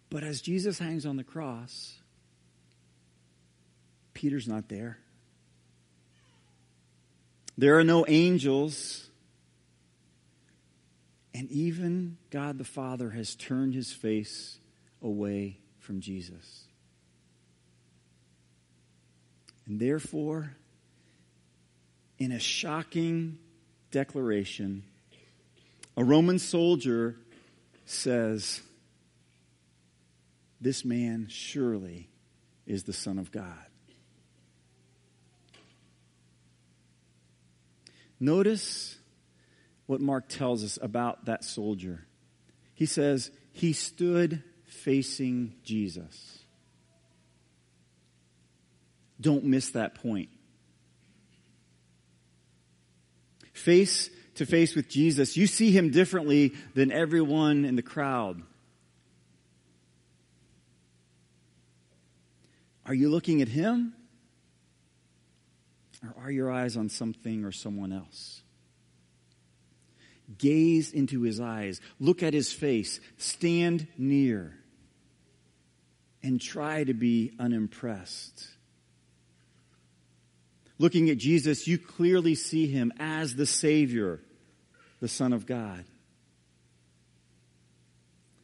But 0.08 0.22
as 0.22 0.40
Jesus 0.40 0.78
hangs 0.78 1.04
on 1.04 1.16
the 1.16 1.24
cross, 1.24 1.98
Peter's 4.14 4.48
not 4.48 4.68
there. 4.68 4.98
There 7.58 7.76
are 7.78 7.84
no 7.84 8.06
angels. 8.06 9.10
And 11.34 11.50
even 11.50 12.18
God 12.30 12.56
the 12.56 12.64
Father 12.64 13.10
has 13.10 13.34
turned 13.34 13.74
his 13.74 13.92
face 13.92 14.60
away 15.02 15.58
from 15.80 16.00
Jesus. 16.00 16.64
And 19.66 19.80
therefore, 19.80 20.56
in 22.18 22.32
a 22.32 22.38
shocking 22.38 23.38
declaration, 23.90 24.82
a 25.96 26.04
Roman 26.04 26.38
soldier 26.38 27.16
says, 27.84 28.60
This 30.60 30.84
man 30.84 31.26
surely 31.28 32.08
is 32.66 32.84
the 32.84 32.92
Son 32.92 33.18
of 33.18 33.32
God. 33.32 33.54
Notice 38.20 38.98
what 39.86 40.00
Mark 40.00 40.28
tells 40.28 40.64
us 40.64 40.78
about 40.82 41.26
that 41.26 41.44
soldier. 41.44 42.04
He 42.74 42.86
says, 42.86 43.30
he 43.52 43.72
stood 43.72 44.42
facing 44.66 45.54
Jesus. 45.64 46.38
Don't 49.20 49.44
miss 49.44 49.70
that 49.70 49.96
point. 49.96 50.28
Face 53.58 54.08
to 54.36 54.46
face 54.46 54.76
with 54.76 54.88
Jesus, 54.88 55.36
you 55.36 55.48
see 55.48 55.72
him 55.72 55.90
differently 55.90 56.54
than 56.74 56.92
everyone 56.92 57.64
in 57.64 57.74
the 57.74 57.82
crowd. 57.82 58.40
Are 62.86 62.94
you 62.94 63.08
looking 63.08 63.42
at 63.42 63.48
him? 63.48 63.94
Or 66.04 66.24
are 66.24 66.30
your 66.30 66.52
eyes 66.52 66.76
on 66.76 66.88
something 66.88 67.44
or 67.44 67.50
someone 67.50 67.92
else? 67.92 68.42
Gaze 70.38 70.92
into 70.92 71.22
his 71.22 71.40
eyes, 71.40 71.80
look 71.98 72.22
at 72.22 72.34
his 72.34 72.52
face, 72.52 73.00
stand 73.16 73.88
near, 73.98 74.56
and 76.22 76.40
try 76.40 76.84
to 76.84 76.94
be 76.94 77.32
unimpressed. 77.40 78.46
Looking 80.78 81.10
at 81.10 81.18
Jesus, 81.18 81.66
you 81.66 81.78
clearly 81.78 82.34
see 82.34 82.66
him 82.66 82.92
as 82.98 83.34
the 83.34 83.46
Savior, 83.46 84.20
the 85.00 85.08
Son 85.08 85.32
of 85.32 85.46
God. 85.46 85.84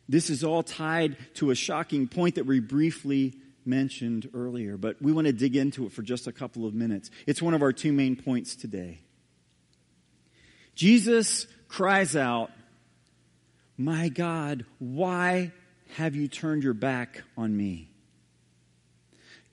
This 0.09 0.31
is 0.31 0.45
all 0.45 0.63
tied 0.63 1.17
to 1.35 1.51
a 1.51 1.55
shocking 1.55 2.09
point 2.09 2.35
that 2.35 2.47
we 2.47 2.61
briefly 2.61 3.35
mentioned 3.65 4.29
earlier, 4.35 4.77
but 4.77 5.01
we 5.01 5.13
want 5.13 5.27
to 5.27 5.33
dig 5.33 5.57
into 5.57 5.87
it 5.87 5.93
for 5.93 6.03
just 6.03 6.27
a 6.27 6.33
couple 6.33 6.67
of 6.67 6.75
minutes. 6.75 7.11
It's 7.27 7.41
one 7.41 7.55
of 7.55 7.63
our 7.63 7.73
two 7.73 7.93
main 7.93 8.17
points 8.17 8.57
today. 8.57 9.01
Jesus 10.75 11.47
cries 11.69 12.17
out, 12.17 12.51
My 13.79 14.09
God, 14.09 14.67
why 14.79 15.53
have 15.95 16.15
you 16.15 16.29
turned 16.29 16.65
your 16.65 16.75
back 16.75 17.23
on 17.37 17.57
me? 17.57 17.94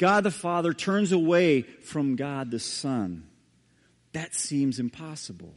God 0.01 0.23
the 0.23 0.31
Father 0.31 0.73
turns 0.73 1.11
away 1.11 1.61
from 1.61 2.15
God 2.15 2.49
the 2.49 2.57
Son. 2.57 3.27
That 4.13 4.33
seems 4.33 4.79
impossible. 4.79 5.53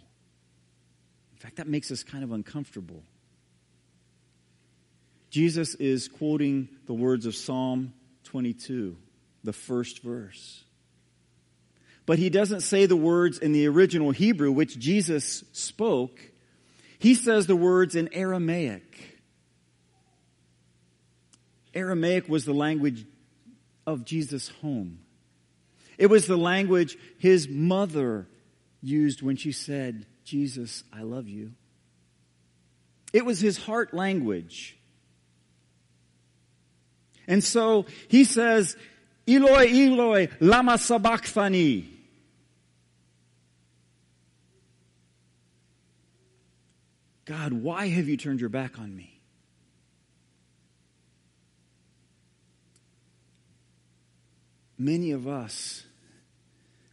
In 1.33 1.39
fact, 1.39 1.57
that 1.57 1.67
makes 1.67 1.91
us 1.91 2.03
kind 2.03 2.23
of 2.23 2.31
uncomfortable. 2.31 3.03
Jesus 5.31 5.75
is 5.77 6.09
quoting 6.09 6.69
the 6.85 6.93
words 6.93 7.25
of 7.25 7.35
Psalm 7.35 7.95
22, 8.25 8.99
the 9.45 9.55
first 9.55 10.03
verse. 10.03 10.63
But 12.05 12.19
he 12.19 12.29
doesn't 12.29 12.61
say 12.61 12.85
the 12.85 12.97
words 12.97 13.39
in 13.39 13.53
the 13.53 13.67
original 13.67 14.11
Hebrew, 14.11 14.53
which 14.53 14.79
Jesus 14.79 15.43
spoke. 15.53 16.21
He 16.99 17.15
says 17.15 17.47
the 17.47 17.57
words 17.57 17.97
in 17.97 18.13
Aramaic. 18.13 19.23
Aramaic 21.73 22.29
was 22.29 22.45
the 22.45 22.53
language 22.53 23.07
of 23.87 24.05
Jesus' 24.05 24.49
home. 24.61 25.01
It 25.99 26.07
was 26.07 26.27
the 26.27 26.37
language 26.37 26.97
his 27.19 27.49
mother 27.49 28.27
used 28.83 29.23
when 29.23 29.37
she 29.37 29.53
said, 29.53 30.07
Jesus, 30.25 30.85
I 30.93 31.03
love 31.03 31.29
you. 31.29 31.53
It 33.13 33.25
was 33.25 33.41
his 33.41 33.57
heart 33.57 33.95
language. 33.95 34.77
And 37.27 37.43
so 37.43 37.87
he 38.09 38.25
says, 38.25 38.77
Eloi, 39.27 39.67
Eloi, 39.69 40.29
lama 40.41 40.79
sabachthani. 40.79 41.91
God, 47.25 47.53
why 47.55 47.89
have 47.89 48.09
you 48.09 48.17
turned 48.17 48.41
your 48.41 48.51
back 48.51 48.79
on 48.79 48.95
me? 48.95 49.14
Many 54.79 55.13
of 55.13 55.29
us 55.29 55.85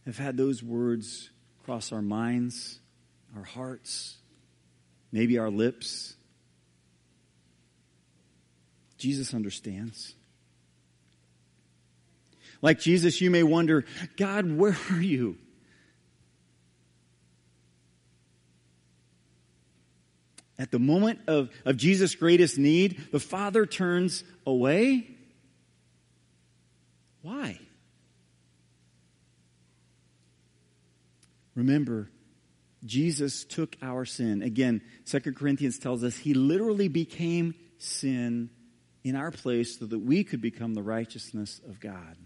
have 0.04 0.18
had 0.18 0.36
those 0.36 0.62
words 0.62 1.30
cross 1.64 1.92
our 1.92 2.02
minds, 2.02 2.78
our 3.36 3.44
hearts, 3.44 4.16
maybe 5.10 5.38
our 5.38 5.50
lips. 5.50 6.14
Jesus 8.98 9.34
understands. 9.34 10.14
Like 12.60 12.78
Jesus, 12.78 13.20
you 13.20 13.30
may 13.30 13.42
wonder, 13.42 13.84
God, 14.16 14.50
where 14.56 14.76
are 14.90 15.00
you? 15.00 15.36
At 20.58 20.70
the 20.70 20.78
moment 20.78 21.18
of, 21.26 21.50
of 21.64 21.76
Jesus' 21.76 22.14
greatest 22.14 22.56
need, 22.56 23.08
the 23.10 23.18
Father 23.18 23.66
turns 23.66 24.22
away. 24.46 25.08
Why? 27.22 27.58
Remember, 31.54 32.10
Jesus 32.84 33.44
took 33.44 33.76
our 33.82 34.04
sin. 34.04 34.42
Again, 34.42 34.82
Second 35.04 35.36
Corinthians 35.36 35.78
tells 35.78 36.02
us 36.02 36.16
he 36.16 36.34
literally 36.34 36.88
became 36.88 37.54
sin 37.78 38.50
in 39.04 39.16
our 39.16 39.30
place 39.30 39.78
so 39.78 39.86
that 39.86 39.98
we 39.98 40.24
could 40.24 40.40
become 40.40 40.74
the 40.74 40.82
righteousness 40.82 41.60
of 41.68 41.80
God. 41.80 42.16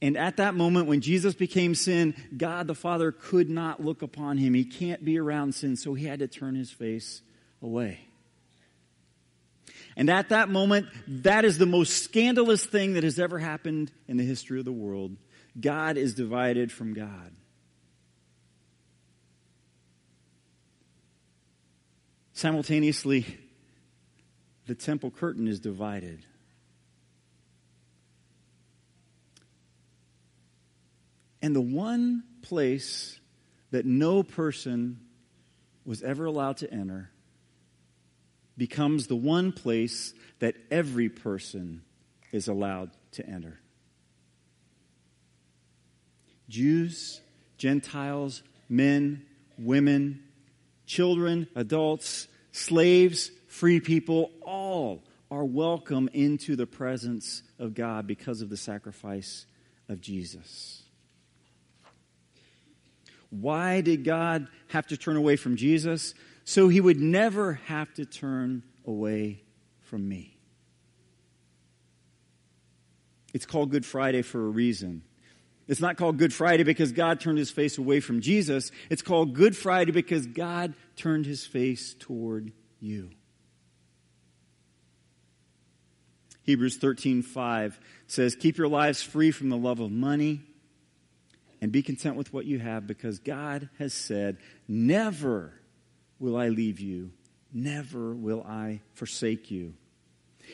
And 0.00 0.18
at 0.18 0.36
that 0.36 0.54
moment, 0.54 0.86
when 0.86 1.00
Jesus 1.00 1.34
became 1.34 1.74
sin, 1.74 2.14
God 2.36 2.66
the 2.66 2.74
Father 2.74 3.10
could 3.10 3.48
not 3.48 3.82
look 3.82 4.02
upon 4.02 4.36
him. 4.36 4.52
He 4.52 4.64
can't 4.64 5.02
be 5.02 5.18
around 5.18 5.54
sin, 5.54 5.76
so 5.76 5.94
he 5.94 6.04
had 6.04 6.18
to 6.18 6.28
turn 6.28 6.54
his 6.54 6.70
face 6.70 7.22
away. 7.62 8.00
And 9.96 10.10
at 10.10 10.28
that 10.28 10.50
moment, 10.50 10.88
that 11.06 11.44
is 11.46 11.56
the 11.56 11.66
most 11.66 12.02
scandalous 12.02 12.64
thing 12.66 12.94
that 12.94 13.04
has 13.04 13.18
ever 13.18 13.38
happened 13.38 13.92
in 14.06 14.16
the 14.16 14.24
history 14.24 14.58
of 14.58 14.66
the 14.66 14.72
world. 14.72 15.16
God 15.60 15.96
is 15.96 16.14
divided 16.14 16.72
from 16.72 16.94
God. 16.94 17.32
Simultaneously, 22.32 23.38
the 24.66 24.74
temple 24.74 25.10
curtain 25.10 25.46
is 25.46 25.60
divided. 25.60 26.24
And 31.40 31.54
the 31.54 31.60
one 31.60 32.24
place 32.42 33.20
that 33.70 33.84
no 33.84 34.22
person 34.22 35.00
was 35.84 36.02
ever 36.02 36.24
allowed 36.24 36.56
to 36.58 36.72
enter 36.72 37.10
becomes 38.56 39.06
the 39.06 39.16
one 39.16 39.52
place 39.52 40.14
that 40.38 40.54
every 40.70 41.08
person 41.08 41.82
is 42.32 42.48
allowed 42.48 42.90
to 43.12 43.26
enter. 43.26 43.60
Jews, 46.48 47.20
Gentiles, 47.58 48.42
men, 48.68 49.24
women, 49.58 50.22
children, 50.86 51.48
adults, 51.54 52.28
slaves, 52.52 53.30
free 53.48 53.80
people, 53.80 54.30
all 54.42 55.02
are 55.30 55.44
welcome 55.44 56.08
into 56.12 56.56
the 56.56 56.66
presence 56.66 57.42
of 57.58 57.74
God 57.74 58.06
because 58.06 58.40
of 58.42 58.50
the 58.50 58.56
sacrifice 58.56 59.46
of 59.88 60.00
Jesus. 60.00 60.82
Why 63.30 63.80
did 63.80 64.04
God 64.04 64.46
have 64.68 64.86
to 64.88 64.96
turn 64.96 65.16
away 65.16 65.36
from 65.36 65.56
Jesus? 65.56 66.14
So 66.44 66.68
he 66.68 66.80
would 66.80 67.00
never 67.00 67.54
have 67.66 67.92
to 67.94 68.04
turn 68.04 68.62
away 68.86 69.42
from 69.80 70.08
me. 70.08 70.36
It's 73.32 73.46
called 73.46 73.70
Good 73.70 73.84
Friday 73.84 74.22
for 74.22 74.38
a 74.38 74.48
reason. 74.48 75.02
It's 75.66 75.80
not 75.80 75.96
called 75.96 76.18
Good 76.18 76.32
Friday 76.32 76.62
because 76.62 76.92
God 76.92 77.20
turned 77.20 77.38
his 77.38 77.50
face 77.50 77.78
away 77.78 78.00
from 78.00 78.20
Jesus. 78.20 78.70
It's 78.90 79.02
called 79.02 79.34
Good 79.34 79.56
Friday 79.56 79.92
because 79.92 80.26
God 80.26 80.74
turned 80.96 81.24
his 81.26 81.46
face 81.46 81.94
toward 81.98 82.52
you. 82.80 83.10
Hebrews 86.42 86.76
13:5 86.76 87.80
says, 88.06 88.36
"Keep 88.36 88.58
your 88.58 88.68
lives 88.68 89.02
free 89.02 89.30
from 89.30 89.48
the 89.48 89.56
love 89.56 89.80
of 89.80 89.90
money 89.90 90.42
and 91.62 91.72
be 91.72 91.82
content 91.82 92.16
with 92.16 92.32
what 92.34 92.44
you 92.44 92.58
have 92.58 92.86
because 92.86 93.18
God 93.18 93.70
has 93.78 93.94
said, 93.94 94.36
never 94.68 95.54
will 96.18 96.36
I 96.36 96.50
leave 96.50 96.80
you, 96.80 97.12
never 97.50 98.14
will 98.14 98.42
I 98.42 98.82
forsake 98.92 99.50
you." 99.50 99.74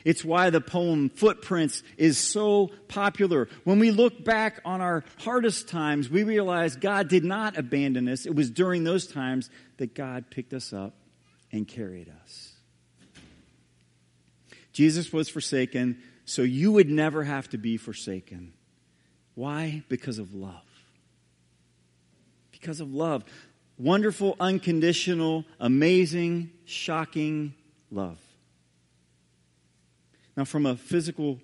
It's 0.04 0.25
why 0.25 0.50
the 0.50 0.61
poem 0.61 1.09
Footprints 1.11 1.82
is 1.97 2.18
so 2.18 2.70
popular. 2.88 3.49
When 3.64 3.78
we 3.78 3.90
look 3.90 4.25
back 4.25 4.61
on 4.64 4.80
our 4.80 5.04
hardest 5.18 5.68
times, 5.68 6.09
we 6.09 6.23
realize 6.23 6.76
God 6.76 7.09
did 7.09 7.25
not 7.25 7.56
abandon 7.59 8.09
us. 8.09 8.26
It 8.26 8.35
was 8.35 8.50
during 8.50 8.85
those 8.85 9.06
times 9.06 9.50
that 9.76 9.94
God 9.94 10.30
picked 10.30 10.52
us 10.52 10.73
up 10.73 10.94
and 11.52 11.66
carried 11.66 12.12
us. 12.23 12.52
Jesus 14.73 15.12
was 15.12 15.28
forsaken 15.28 15.99
so 16.25 16.42
you 16.42 16.73
would 16.73 16.88
never 16.88 17.25
have 17.25 17.49
to 17.50 17.59
be 17.59 17.76
forsaken. 17.76 18.52
Why? 19.35 19.82
Because 19.88 20.18
of 20.18 20.35
love. 20.35 20.62
Because 22.52 22.80
of 22.80 22.92
love. 22.92 23.25
Wonderful, 23.78 24.37
unconditional, 24.38 25.44
amazing, 25.59 26.50
shocking 26.66 27.54
love. 27.90 28.18
Now, 30.40 30.44
from 30.47 30.64
a 30.64 30.75
physical 30.75 31.38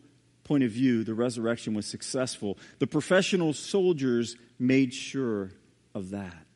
point 0.44 0.64
of 0.64 0.70
view, 0.70 1.04
the 1.04 1.12
resurrection 1.12 1.74
was 1.74 1.84
successful. 1.84 2.56
The 2.78 2.86
professional 2.86 3.52
soldiers 3.52 4.36
made 4.58 4.94
sure 4.94 5.50
of 5.94 6.08
that. 6.12 6.46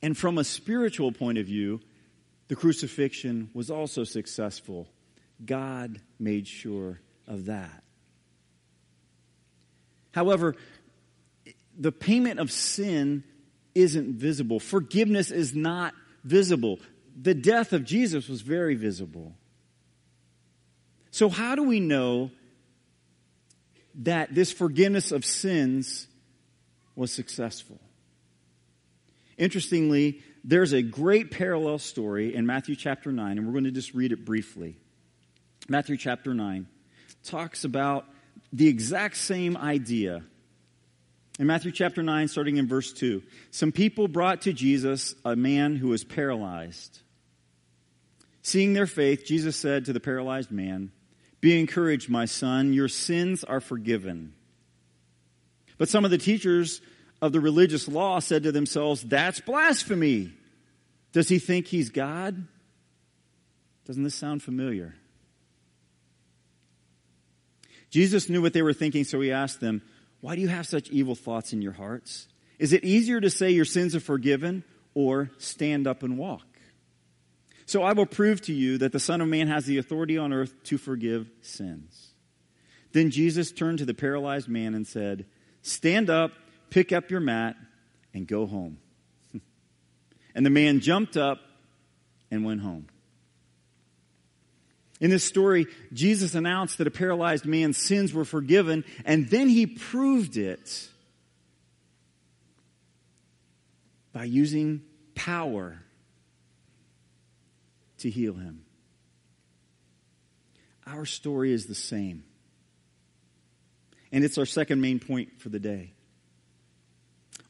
And 0.00 0.16
from 0.16 0.38
a 0.38 0.44
spiritual 0.44 1.10
point 1.10 1.38
of 1.38 1.46
view, 1.46 1.80
the 2.46 2.54
crucifixion 2.54 3.50
was 3.52 3.68
also 3.68 4.04
successful. 4.04 4.86
God 5.44 6.00
made 6.20 6.46
sure 6.46 7.00
of 7.26 7.46
that. 7.46 7.82
However, 10.12 10.54
the 11.76 11.90
payment 11.90 12.38
of 12.38 12.52
sin 12.52 13.24
isn't 13.74 14.14
visible. 14.14 14.60
Forgiveness 14.60 15.32
is 15.32 15.52
not 15.52 15.94
visible. 16.22 16.78
The 17.20 17.34
death 17.34 17.72
of 17.72 17.84
Jesus 17.84 18.28
was 18.28 18.42
very 18.42 18.76
visible. 18.76 19.34
So, 21.10 21.28
how 21.28 21.54
do 21.54 21.64
we 21.64 21.80
know 21.80 22.30
that 23.96 24.34
this 24.34 24.52
forgiveness 24.52 25.12
of 25.12 25.24
sins 25.24 26.06
was 26.94 27.12
successful? 27.12 27.80
Interestingly, 29.36 30.22
there's 30.44 30.72
a 30.72 30.82
great 30.82 31.30
parallel 31.30 31.78
story 31.78 32.34
in 32.34 32.46
Matthew 32.46 32.76
chapter 32.76 33.10
9, 33.10 33.38
and 33.38 33.46
we're 33.46 33.52
going 33.52 33.64
to 33.64 33.70
just 33.70 33.94
read 33.94 34.12
it 34.12 34.24
briefly. 34.24 34.76
Matthew 35.68 35.96
chapter 35.96 36.34
9 36.34 36.66
talks 37.24 37.64
about 37.64 38.06
the 38.52 38.68
exact 38.68 39.16
same 39.16 39.56
idea. 39.56 40.22
In 41.38 41.46
Matthew 41.46 41.72
chapter 41.72 42.02
9, 42.02 42.28
starting 42.28 42.58
in 42.58 42.68
verse 42.68 42.92
2, 42.92 43.22
some 43.50 43.72
people 43.72 44.08
brought 44.08 44.42
to 44.42 44.52
Jesus 44.52 45.14
a 45.24 45.36
man 45.36 45.76
who 45.76 45.88
was 45.88 46.04
paralyzed. 46.04 47.00
Seeing 48.42 48.72
their 48.72 48.86
faith, 48.86 49.24
Jesus 49.24 49.56
said 49.56 49.86
to 49.86 49.92
the 49.92 50.00
paralyzed 50.00 50.50
man, 50.50 50.92
Be 51.40 51.58
encouraged, 51.58 52.10
my 52.10 52.26
son, 52.26 52.72
your 52.72 52.88
sins 52.88 53.44
are 53.44 53.60
forgiven. 53.60 54.34
But 55.78 55.88
some 55.88 56.04
of 56.04 56.10
the 56.10 56.18
teachers 56.18 56.82
of 57.22 57.32
the 57.32 57.40
religious 57.40 57.88
law 57.88 58.18
said 58.18 58.42
to 58.42 58.52
themselves, 58.52 59.02
That's 59.02 59.40
blasphemy. 59.40 60.32
Does 61.12 61.28
he 61.28 61.38
think 61.38 61.66
he's 61.66 61.90
God? 61.90 62.46
Doesn't 63.86 64.04
this 64.04 64.14
sound 64.14 64.42
familiar? 64.42 64.94
Jesus 67.90 68.28
knew 68.28 68.40
what 68.40 68.52
they 68.52 68.62
were 68.62 68.72
thinking, 68.72 69.04
so 69.04 69.20
he 69.20 69.32
asked 69.32 69.60
them, 69.60 69.82
Why 70.20 70.36
do 70.36 70.42
you 70.42 70.48
have 70.48 70.66
such 70.66 70.90
evil 70.90 71.14
thoughts 71.14 71.52
in 71.52 71.62
your 71.62 71.72
hearts? 71.72 72.28
Is 72.58 72.72
it 72.72 72.84
easier 72.84 73.20
to 73.20 73.30
say 73.30 73.50
your 73.50 73.64
sins 73.64 73.96
are 73.96 74.00
forgiven 74.00 74.62
or 74.94 75.30
stand 75.38 75.86
up 75.86 76.02
and 76.02 76.18
walk? 76.18 76.46
So 77.70 77.84
I 77.84 77.92
will 77.92 78.06
prove 78.06 78.40
to 78.42 78.52
you 78.52 78.78
that 78.78 78.90
the 78.90 78.98
Son 78.98 79.20
of 79.20 79.28
Man 79.28 79.46
has 79.46 79.64
the 79.64 79.78
authority 79.78 80.18
on 80.18 80.32
earth 80.32 80.52
to 80.64 80.76
forgive 80.76 81.30
sins. 81.40 82.08
Then 82.90 83.10
Jesus 83.10 83.52
turned 83.52 83.78
to 83.78 83.84
the 83.84 83.94
paralyzed 83.94 84.48
man 84.48 84.74
and 84.74 84.84
said, 84.84 85.26
Stand 85.62 86.10
up 86.10 86.32
pick 86.70 86.92
up 86.92 87.10
your 87.10 87.20
mat, 87.20 87.56
and 88.14 88.26
go 88.26 88.46
home. 88.46 88.78
and 90.34 90.46
the 90.46 90.50
man 90.50 90.80
jumped 90.80 91.16
up 91.16 91.38
and 92.30 92.44
went 92.44 92.60
home. 92.60 92.88
In 95.00 95.10
this 95.10 95.24
story, 95.24 95.66
Jesus 95.92 96.34
announced 96.34 96.78
that 96.78 96.86
a 96.86 96.90
paralyzed 96.90 97.46
man's 97.46 97.78
sins 97.78 98.12
were 98.12 98.24
forgiven, 98.24 98.84
and 99.04 99.28
then 99.28 99.48
he 99.48 99.66
proved 99.66 100.36
it 100.36 100.88
by 104.12 104.24
using 104.24 104.82
power 105.14 105.80
to 108.00 108.10
heal 108.10 108.34
him. 108.34 108.64
Our 110.86 111.04
story 111.06 111.52
is 111.52 111.66
the 111.66 111.74
same. 111.74 112.24
And 114.12 114.24
it's 114.24 114.38
our 114.38 114.46
second 114.46 114.80
main 114.80 114.98
point 114.98 115.40
for 115.40 115.48
the 115.48 115.60
day. 115.60 115.92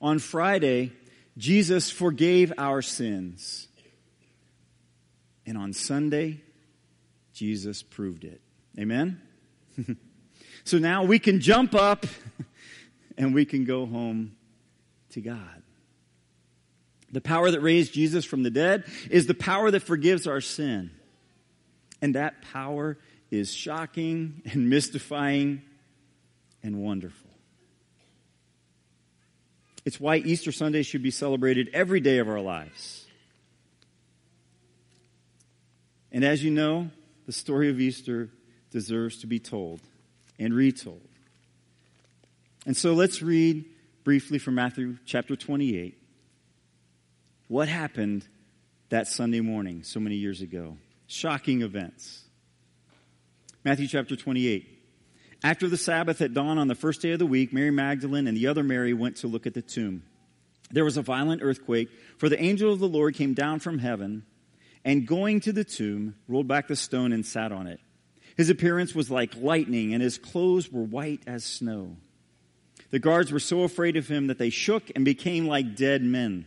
On 0.01 0.19
Friday, 0.19 0.93
Jesus 1.37 1.91
forgave 1.91 2.53
our 2.59 2.83
sins. 2.83 3.69
And 5.47 5.57
on 5.57 5.73
Sunday, 5.73 6.43
Jesus 7.33 7.83
proved 7.83 8.25
it. 8.25 8.41
Amen? 8.79 9.21
so 10.65 10.79
now 10.79 11.05
we 11.05 11.19
can 11.19 11.41
jump 11.41 11.75
up 11.75 12.07
and 13.17 13.35
we 13.35 13.45
can 13.45 13.65
go 13.65 13.87
home 13.87 14.37
to 15.11 15.21
God. 15.21 15.63
The 17.13 17.21
power 17.21 17.51
that 17.51 17.61
raised 17.61 17.93
Jesus 17.93 18.25
from 18.25 18.43
the 18.43 18.51
dead 18.51 18.85
is 19.11 19.27
the 19.27 19.35
power 19.35 19.71
that 19.71 19.81
forgives 19.81 20.27
our 20.27 20.41
sin. 20.41 20.91
And 22.01 22.15
that 22.15 22.43
power 22.53 22.99
is 23.31 23.53
shocking 23.53 24.43
and 24.53 24.71
mystifying 24.71 25.63
and 26.63 26.83
wonderful. 26.83 27.31
It's 29.85 29.99
why 29.99 30.17
Easter 30.17 30.53
Sunday 30.53 30.83
should 30.83 31.03
be 31.03 31.11
celebrated 31.11 31.71
every 31.73 32.01
day 32.01 32.19
of 32.19 32.29
our 32.29 32.41
lives. 32.41 33.07
And 36.13 36.25
as 36.25 36.45
you 36.45 36.51
know, 36.51 36.91
the 37.27 37.33
story 37.33 37.71
of 37.71 37.81
Easter 37.81 38.29
deserves 38.71 39.19
to 39.19 39.27
be 39.27 39.39
told 39.39 39.81
and 40.39 40.53
retold. 40.55 41.07
And 42.67 42.77
so 42.77 42.93
let's 42.93 43.23
read 43.23 43.65
briefly 44.05 44.39
from 44.39 44.55
Matthew 44.55 44.99
chapter 45.07 45.37
28. 45.37 46.00
What 47.51 47.67
happened 47.67 48.29
that 48.91 49.09
Sunday 49.09 49.41
morning 49.41 49.83
so 49.83 49.99
many 49.99 50.15
years 50.15 50.41
ago? 50.41 50.77
Shocking 51.09 51.63
events. 51.63 52.23
Matthew 53.65 53.89
chapter 53.89 54.15
28. 54.15 54.69
After 55.43 55.69
the 55.69 55.77
Sabbath 55.77 56.21
at 56.21 56.33
dawn 56.33 56.59
on 56.59 56.69
the 56.69 56.77
first 56.77 57.03
day 57.03 57.11
of 57.11 57.19
the 57.19 57.27
week, 57.27 57.53
Mary 57.53 57.73
Magdalene 57.73 58.29
and 58.29 58.37
the 58.37 58.47
other 58.47 58.63
Mary 58.63 58.93
went 58.93 59.17
to 59.17 59.27
look 59.27 59.49
at 59.49 59.55
the 59.55 59.63
tomb. 59.63 60.05
There 60.71 60.85
was 60.85 60.97
a 60.97 61.03
violent 61.03 61.43
earthquake, 61.43 61.89
for 62.19 62.29
the 62.29 62.41
angel 62.41 62.73
of 62.73 62.79
the 62.79 62.87
Lord 62.87 63.17
came 63.17 63.35
down 63.35 63.59
from 63.59 63.81
heaven 63.81 64.25
and 64.85 65.05
going 65.05 65.41
to 65.41 65.53
the 65.53 65.65
tomb, 65.65 66.15
rolled 66.29 66.47
back 66.47 66.69
the 66.69 66.77
stone 66.77 67.13
and 67.13 67.27
sat 67.27 67.51
on 67.51 67.67
it. 67.67 67.81
His 68.37 68.49
appearance 68.49 68.95
was 68.95 69.11
like 69.11 69.35
lightning, 69.35 69.93
and 69.93 70.01
his 70.01 70.19
clothes 70.19 70.71
were 70.71 70.85
white 70.85 71.23
as 71.27 71.43
snow. 71.43 71.97
The 72.91 73.01
guards 73.01 73.33
were 73.33 73.41
so 73.41 73.65
afraid 73.65 73.97
of 73.97 74.07
him 74.07 74.29
that 74.29 74.39
they 74.39 74.51
shook 74.51 74.93
and 74.95 75.05
became 75.05 75.49
like 75.49 75.75
dead 75.75 76.05
men. 76.05 76.47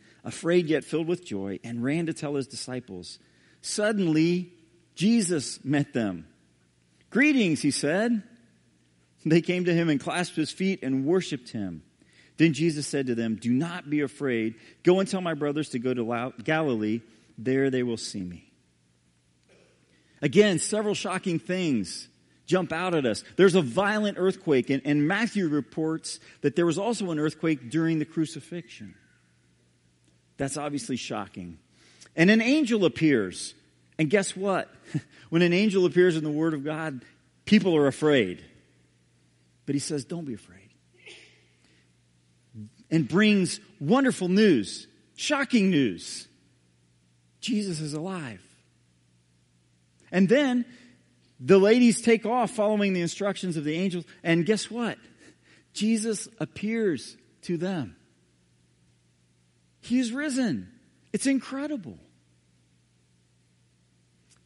afraid 0.23 0.67
yet 0.67 0.83
filled 0.83 1.07
with 1.07 1.25
joy, 1.25 1.59
and 1.63 1.83
ran 1.83 2.05
to 2.05 2.13
tell 2.13 2.35
his 2.35 2.47
disciples. 2.47 3.19
Suddenly, 3.61 4.51
Jesus 4.95 5.63
met 5.63 5.93
them. 5.93 6.27
Greetings, 7.09 7.61
he 7.61 7.71
said. 7.71 8.23
They 9.25 9.41
came 9.41 9.65
to 9.65 9.73
him 9.73 9.89
and 9.89 9.99
clasped 9.99 10.35
his 10.35 10.51
feet 10.51 10.79
and 10.83 11.05
worshiped 11.05 11.49
him. 11.49 11.83
Then 12.37 12.53
Jesus 12.53 12.87
said 12.87 13.07
to 13.07 13.15
them, 13.15 13.35
Do 13.35 13.51
not 13.51 13.89
be 13.89 14.01
afraid. 14.01 14.55
Go 14.83 14.99
and 14.99 15.07
tell 15.07 15.21
my 15.21 15.35
brothers 15.35 15.69
to 15.69 15.79
go 15.79 15.93
to 15.93 16.33
Galilee. 16.43 17.01
There 17.37 17.69
they 17.69 17.83
will 17.83 17.97
see 17.97 18.23
me. 18.23 18.51
Again, 20.21 20.59
several 20.59 20.93
shocking 20.93 21.39
things 21.39 22.07
jump 22.45 22.71
out 22.71 22.93
at 22.93 23.05
us. 23.05 23.23
There's 23.37 23.55
a 23.55 23.61
violent 23.61 24.17
earthquake, 24.19 24.69
and, 24.69 24.81
and 24.85 25.07
Matthew 25.07 25.47
reports 25.47 26.19
that 26.41 26.55
there 26.55 26.65
was 26.65 26.77
also 26.77 27.11
an 27.11 27.19
earthquake 27.19 27.69
during 27.69 27.99
the 27.99 28.05
crucifixion. 28.05 28.95
That's 30.41 30.57
obviously 30.57 30.95
shocking. 30.95 31.59
And 32.15 32.31
an 32.31 32.41
angel 32.41 32.83
appears. 32.85 33.53
And 33.99 34.09
guess 34.09 34.35
what? 34.35 34.73
When 35.29 35.43
an 35.43 35.53
angel 35.53 35.85
appears 35.85 36.17
in 36.17 36.23
the 36.23 36.31
Word 36.31 36.55
of 36.55 36.65
God, 36.65 37.05
people 37.45 37.77
are 37.77 37.85
afraid. 37.85 38.43
But 39.67 39.75
he 39.75 39.79
says, 39.79 40.03
Don't 40.03 40.25
be 40.25 40.33
afraid. 40.33 40.71
And 42.89 43.07
brings 43.07 43.59
wonderful 43.79 44.29
news, 44.29 44.87
shocking 45.15 45.69
news. 45.69 46.27
Jesus 47.39 47.79
is 47.79 47.93
alive. 47.93 48.41
And 50.11 50.27
then 50.27 50.65
the 51.39 51.59
ladies 51.59 52.01
take 52.01 52.25
off 52.25 52.49
following 52.49 52.93
the 52.93 53.01
instructions 53.01 53.57
of 53.57 53.63
the 53.63 53.75
angels. 53.75 54.05
And 54.23 54.43
guess 54.43 54.71
what? 54.71 54.97
Jesus 55.73 56.27
appears 56.39 57.15
to 57.43 57.57
them. 57.57 57.95
He 59.81 59.99
is 59.99 60.13
risen. 60.13 60.69
It's 61.11 61.27
incredible. 61.27 61.97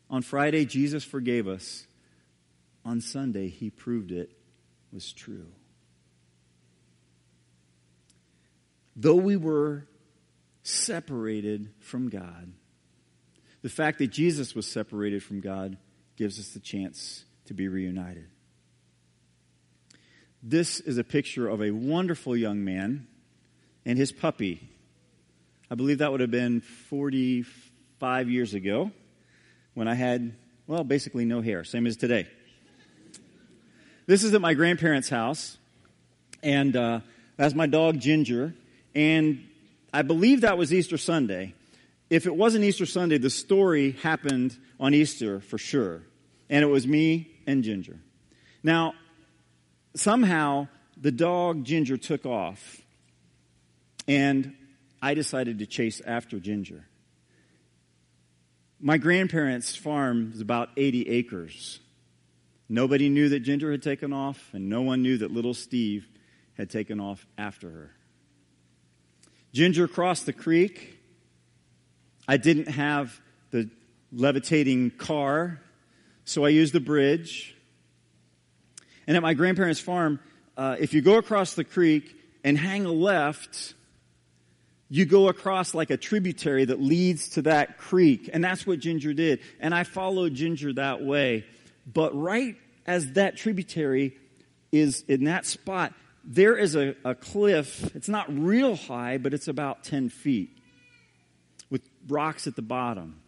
On 0.09 0.21
Friday, 0.21 0.65
Jesus 0.65 1.03
forgave 1.03 1.47
us. 1.47 1.85
On 2.83 3.01
Sunday, 3.01 3.49
he 3.49 3.69
proved 3.69 4.11
it 4.11 4.31
was 4.91 5.11
true. 5.11 5.47
Though 8.95 9.15
we 9.15 9.35
were 9.35 9.87
separated 10.63 11.69
from 11.79 12.09
God, 12.09 12.53
the 13.61 13.69
fact 13.69 13.97
that 13.99 14.07
Jesus 14.07 14.55
was 14.55 14.67
separated 14.67 15.21
from 15.21 15.41
God 15.41 15.77
gives 16.15 16.39
us 16.39 16.49
the 16.49 16.59
chance 16.59 17.25
to 17.45 17.53
be 17.53 17.67
reunited. 17.67 18.27
This 20.41 20.79
is 20.79 20.97
a 20.97 21.03
picture 21.03 21.47
of 21.47 21.61
a 21.61 21.71
wonderful 21.71 22.37
young 22.37 22.63
man 22.63 23.07
and 23.85 23.97
his 23.97 24.11
puppy 24.11 24.69
I 25.75 25.77
believe 25.77 25.97
that 25.97 26.09
would 26.09 26.21
have 26.21 26.31
been 26.31 26.61
45 26.61 28.29
years 28.29 28.53
ago 28.53 28.93
when 29.73 29.89
I 29.89 29.93
had, 29.93 30.33
well, 30.67 30.85
basically 30.85 31.25
no 31.25 31.41
hair, 31.41 31.65
same 31.65 31.85
as 31.85 31.97
today. 31.97 32.29
This 34.05 34.23
is 34.23 34.33
at 34.33 34.39
my 34.39 34.53
grandparents' 34.53 35.09
house, 35.09 35.57
and 36.41 36.77
uh, 36.77 37.01
that's 37.35 37.53
my 37.53 37.67
dog 37.67 37.99
Ginger, 37.99 38.55
and 38.95 39.45
I 39.91 40.01
believe 40.03 40.39
that 40.41 40.57
was 40.57 40.73
Easter 40.73 40.97
Sunday. 40.97 41.53
If 42.09 42.25
it 42.25 42.33
wasn't 42.33 42.63
Easter 42.63 42.85
Sunday, 42.85 43.17
the 43.17 43.29
story 43.29 43.97
happened 44.01 44.57
on 44.79 44.93
Easter 44.93 45.41
for 45.41 45.57
sure, 45.57 46.03
and 46.49 46.63
it 46.63 46.67
was 46.67 46.87
me 46.87 47.27
and 47.45 47.65
Ginger. 47.65 47.99
Now, 48.63 48.93
somehow 49.93 50.69
the 50.95 51.11
dog 51.11 51.65
Ginger 51.65 51.97
took 51.97 52.25
off, 52.25 52.81
and 54.07 54.55
I 55.05 55.13
decided 55.13 55.59
to 55.59 55.67
chase 55.67 56.01
after 56.03 56.39
Ginger. 56.39 56.83
My 58.79 58.97
grandparents' 58.97 59.75
farm 59.75 60.31
is 60.33 60.41
about 60.41 60.69
80 60.77 61.07
acres. 61.09 61.79
Nobody 62.69 63.09
knew 63.09 63.29
that 63.29 63.41
Ginger 63.41 63.69
had 63.69 63.83
taken 63.83 64.13
off, 64.13 64.49
and 64.51 64.67
no 64.67 64.81
one 64.81 65.03
knew 65.03 65.19
that 65.19 65.29
little 65.29 65.53
Steve 65.53 66.07
had 66.57 66.71
taken 66.71 66.99
off 66.99 67.27
after 67.37 67.69
her. 67.69 67.91
Ginger 69.53 69.87
crossed 69.87 70.25
the 70.25 70.33
creek. 70.33 70.97
I 72.27 72.37
didn't 72.37 72.69
have 72.69 73.21
the 73.51 73.69
levitating 74.11 74.89
car, 74.89 75.61
so 76.23 76.45
I 76.45 76.49
used 76.49 76.73
the 76.73 76.79
bridge. 76.79 77.55
And 79.05 79.15
at 79.15 79.21
my 79.21 79.35
grandparents' 79.35 79.79
farm, 79.79 80.19
uh, 80.57 80.77
if 80.79 80.95
you 80.95 81.03
go 81.03 81.19
across 81.19 81.53
the 81.53 81.63
creek 81.63 82.15
and 82.43 82.57
hang 82.57 82.87
a 82.87 82.91
left, 82.91 83.75
you 84.95 85.03
go 85.05 85.27
across 85.27 85.73
like 85.73 85.89
a 85.89 85.97
tributary 85.97 86.63
that 86.63 86.81
leads 86.81 87.31
to 87.31 87.41
that 87.41 87.77
creek. 87.77 88.29
And 88.31 88.41
that's 88.41 88.65
what 88.65 88.79
Ginger 88.79 89.13
did. 89.13 89.41
And 89.59 89.75
I 89.75 89.83
followed 89.83 90.33
Ginger 90.33 90.71
that 90.73 91.03
way. 91.03 91.43
But 91.85 92.17
right 92.17 92.55
as 92.87 93.11
that 93.13 93.35
tributary 93.35 94.15
is 94.71 95.03
in 95.09 95.25
that 95.25 95.45
spot, 95.45 95.93
there 96.23 96.55
is 96.55 96.77
a, 96.77 96.95
a 97.03 97.13
cliff. 97.13 97.93
It's 97.93 98.07
not 98.07 98.27
real 98.29 98.77
high, 98.77 99.17
but 99.17 99.33
it's 99.33 99.49
about 99.49 99.83
10 99.83 100.07
feet 100.07 100.57
with 101.69 101.81
rocks 102.07 102.47
at 102.47 102.55
the 102.55 102.61
bottom. 102.61 103.19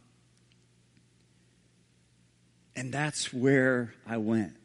And 2.77 2.93
that's 2.93 3.33
where 3.33 3.93
I 4.05 4.17
went. 4.17 4.55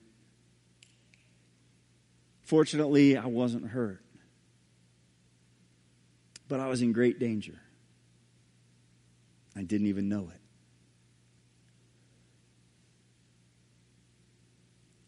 Fortunately, 2.45 3.17
I 3.17 3.27
wasn't 3.27 3.67
hurt 3.67 4.05
but 6.53 6.61
I 6.61 6.67
was 6.67 6.83
in 6.83 6.93
great 6.93 7.19
danger. 7.19 7.59
I 9.57 9.63
didn't 9.63 9.87
even 9.87 10.11
know 10.11 10.31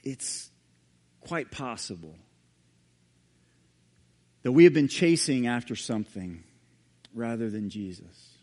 it. 0.02 0.09
It's 0.09 0.50
quite 1.20 1.50
possible 1.50 2.16
that 4.42 4.52
we 4.52 4.64
have 4.64 4.72
been 4.72 4.88
chasing 4.88 5.46
after 5.46 5.76
something 5.76 6.44
rather 7.12 7.50
than 7.50 7.68
Jesus. 7.68 8.38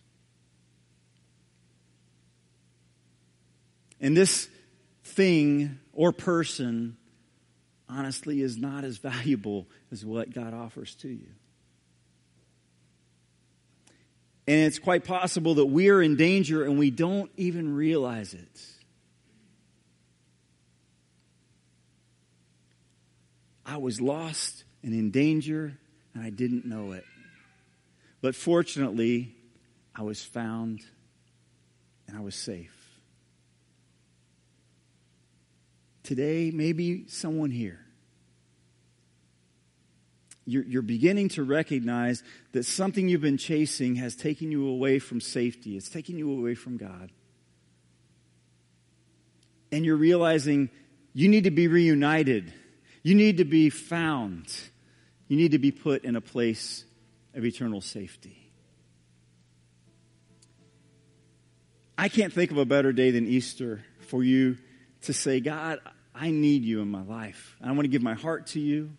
And 4.00 4.16
this 4.16 4.48
thing 5.04 5.80
or 5.92 6.12
person, 6.12 6.98
honestly, 7.90 8.44
is 8.44 8.58
not 8.58 8.84
as 8.84 9.00
valuable 9.00 9.66
as 9.92 10.06
what 10.06 10.32
God 10.32 10.54
offers 10.54 10.94
to 10.98 11.08
you. 11.08 11.30
And 14.47 14.65
it's 14.65 14.80
quite 14.80 15.04
possible 15.04 15.56
that 15.56 15.67
we 15.67 15.89
are 15.89 16.01
in 16.01 16.15
danger 16.15 16.63
and 16.63 16.80
we 16.80 16.89
don't 16.89 17.32
even 17.38 17.75
realize 17.75 18.34
it. 18.34 18.65
I 23.65 23.77
was 23.77 24.01
lost 24.01 24.63
and 24.84 24.93
in 24.93 25.12
danger 25.12 25.77
and 26.13 26.23
I 26.23 26.30
didn't 26.30 26.65
know 26.65 26.93
it. 26.93 27.06
But 28.21 28.36
fortunately, 28.36 29.36
I 29.95 30.01
was 30.01 30.23
found 30.23 30.82
and 32.08 32.17
I 32.17 32.21
was 32.21 32.36
safe. 32.36 32.75
Today, 36.04 36.51
maybe 36.51 37.08
someone 37.08 37.51
here 37.51 37.86
you're, 40.52 40.64
you're 40.64 40.82
beginning 40.82 41.30
to 41.30 41.44
recognize 41.44 42.24
that 42.52 42.64
something 42.66 43.08
you've 43.08 43.22
been 43.22 43.38
chasing 43.38 43.96
has 43.96 44.16
taken 44.16 44.52
you 44.52 44.68
away 44.68 45.00
from 45.00 45.22
safety, 45.22 45.78
it's 45.78 45.90
taken 45.90 46.18
you 46.18 46.32
away 46.32 46.56
from 46.56 46.78
God. 46.78 47.12
And 49.72 49.86
you're 49.86 49.96
realizing 49.96 50.70
you 51.14 51.30
need 51.30 51.46
to 51.46 51.52
be 51.52 51.68
reunited, 51.68 52.54
you 53.04 53.16
need 53.16 53.38
to 53.38 53.46
be 53.46 53.70
found, 53.70 54.54
you 55.28 55.38
need 55.38 55.52
to 55.52 55.60
be 55.60 55.72
put 55.72 56.04
in 56.04 56.16
a 56.16 56.22
place 56.22 56.84
of 57.34 57.46
eternal 57.46 57.82
safety. 57.82 58.38
I 61.98 62.10
can't 62.10 62.34
think 62.34 62.52
of 62.52 62.58
a 62.58 62.66
better 62.66 62.92
day 62.92 63.12
than 63.12 63.28
Easter 63.28 63.84
for 64.08 64.24
you 64.24 64.58
to 65.04 65.14
say, 65.14 65.40
God, 65.40 65.80
I 66.14 66.32
need 66.32 66.64
you 66.64 66.82
in 66.82 66.90
my 66.90 67.04
life. 67.04 67.56
I 67.62 67.72
want 67.72 67.84
to 67.84 67.88
give 67.90 68.02
my 68.02 68.16
heart 68.16 68.48
to 68.48 68.60
you. 68.60 68.92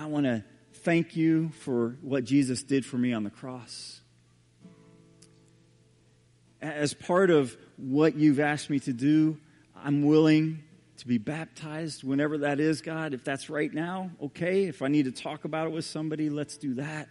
I 0.00 0.06
want 0.06 0.24
to 0.24 0.42
thank 0.76 1.14
you 1.14 1.50
for 1.50 1.98
what 2.00 2.24
Jesus 2.24 2.62
did 2.62 2.86
for 2.86 2.96
me 2.96 3.12
on 3.12 3.22
the 3.22 3.28
cross. 3.28 4.00
as 6.62 6.94
part 6.94 7.28
of 7.28 7.54
what 7.76 8.16
you've 8.16 8.40
asked 8.40 8.70
me 8.70 8.78
to 8.80 8.94
do, 8.94 9.36
I'm 9.76 10.02
willing 10.02 10.62
to 10.96 11.06
be 11.06 11.18
baptized 11.18 12.02
whenever 12.02 12.38
that 12.38 12.60
is, 12.60 12.80
God. 12.80 13.12
If 13.12 13.24
that's 13.24 13.50
right 13.50 13.72
now, 13.72 14.10
okay. 14.22 14.64
If 14.64 14.80
I 14.80 14.88
need 14.88 15.04
to 15.04 15.12
talk 15.12 15.44
about 15.44 15.66
it 15.66 15.72
with 15.74 15.84
somebody, 15.84 16.30
let's 16.30 16.56
do 16.56 16.74
that. 16.74 17.06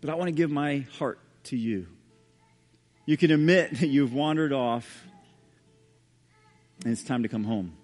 But 0.00 0.10
I 0.10 0.14
want 0.14 0.28
to 0.28 0.32
give 0.32 0.52
my 0.52 0.86
heart 0.98 1.18
to 1.44 1.56
you. 1.56 1.88
You 3.06 3.16
can 3.16 3.32
admit 3.32 3.80
that 3.80 3.88
you've 3.88 4.14
wandered 4.14 4.52
off 4.52 5.04
and 6.84 6.92
it's 6.92 7.02
time 7.02 7.24
to 7.24 7.28
come 7.28 7.42
home. 7.42 7.76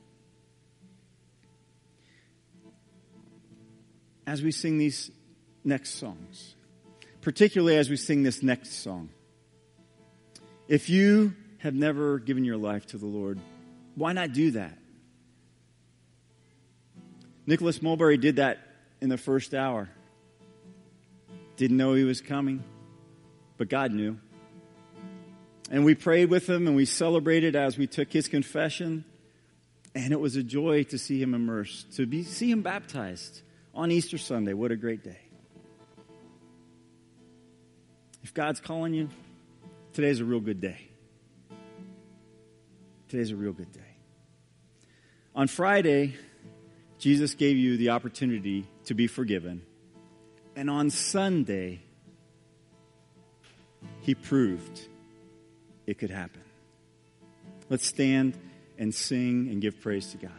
As 4.27 4.43
we 4.43 4.51
sing 4.51 4.79
these 4.79 5.11
next 5.63 5.99
songs, 5.99 6.55
particularly 7.21 7.77
as 7.77 7.89
we 7.89 7.97
sing 7.97 8.23
this 8.23 8.43
next 8.43 8.83
song, 8.83 9.11
if 10.69 10.91
you 10.91 11.35
have 11.59 11.75
never 11.75 12.19
given 12.19 12.45
your 12.45 12.57
life 12.57 12.87
to 12.87 12.99
the 12.99 13.07
Lord, 13.07 13.39
why 13.95 14.13
not 14.13 14.33
do 14.33 14.53
that? 14.53 14.77
Nicholas 17.47 17.81
Mulberry 17.81 18.17
did 18.17 18.37
that 18.37 18.59
in 19.01 19.09
the 19.09 19.17
first 19.17 19.55
hour. 19.55 19.89
Didn't 21.57 21.77
know 21.77 21.95
he 21.95 22.03
was 22.03 22.21
coming, 22.21 22.65
but 23.57 23.69
God 23.69 23.93
knew. 23.93 24.19
And 25.71 25.85
we 25.85 25.95
prayed 25.95 26.31
with 26.31 26.49
him 26.49 26.67
and 26.67 26.75
we 26.75 26.85
celebrated 26.85 27.55
as 27.55 27.79
we 27.79 27.87
took 27.87 28.13
his 28.13 28.27
confession. 28.27 29.05
And 29.95 30.13
it 30.13 30.21
was 30.21 30.37
a 30.37 30.43
joy 30.43 30.83
to 30.85 30.99
see 30.99 31.23
him 31.23 31.33
immersed, 31.33 31.97
to 31.97 32.07
be, 32.07 32.25
see 32.25 32.51
him 32.51 32.63
baptized 32.63 33.43
on 33.77 33.93
Easter 33.93 34.19
Sunday. 34.19 34.55
What 34.55 34.73
a 34.73 34.77
great 34.77 35.05
day. 35.05 35.19
If 38.25 38.33
God's 38.33 38.59
calling 38.59 38.95
you, 38.95 39.11
today's 39.93 40.21
a 40.21 40.25
real 40.25 40.41
good 40.41 40.61
day. 40.61 40.89
Today's 43.09 43.31
a 43.31 43.37
real 43.37 43.53
good 43.53 43.71
day. 43.71 43.81
On 45.35 45.47
Friday, 45.47 46.15
Jesus 46.99 47.35
gave 47.35 47.57
you 47.57 47.77
the 47.77 47.91
opportunity 47.91 48.67
to 48.87 48.95
be 48.95 49.07
forgiven. 49.07 49.63
And 50.57 50.71
on 50.71 50.89
Sunday, 50.89 51.83
he 54.01 54.15
proved 54.15 54.89
it 55.87 55.99
could 55.99 56.11
happen. 56.11 56.43
Let's 57.69 57.87
stand 57.87 58.37
and 58.79 58.95
sing 58.95 59.49
and 59.51 59.61
give 59.61 59.81
praise 59.81 60.13
to 60.13 60.17
God. 60.17 60.33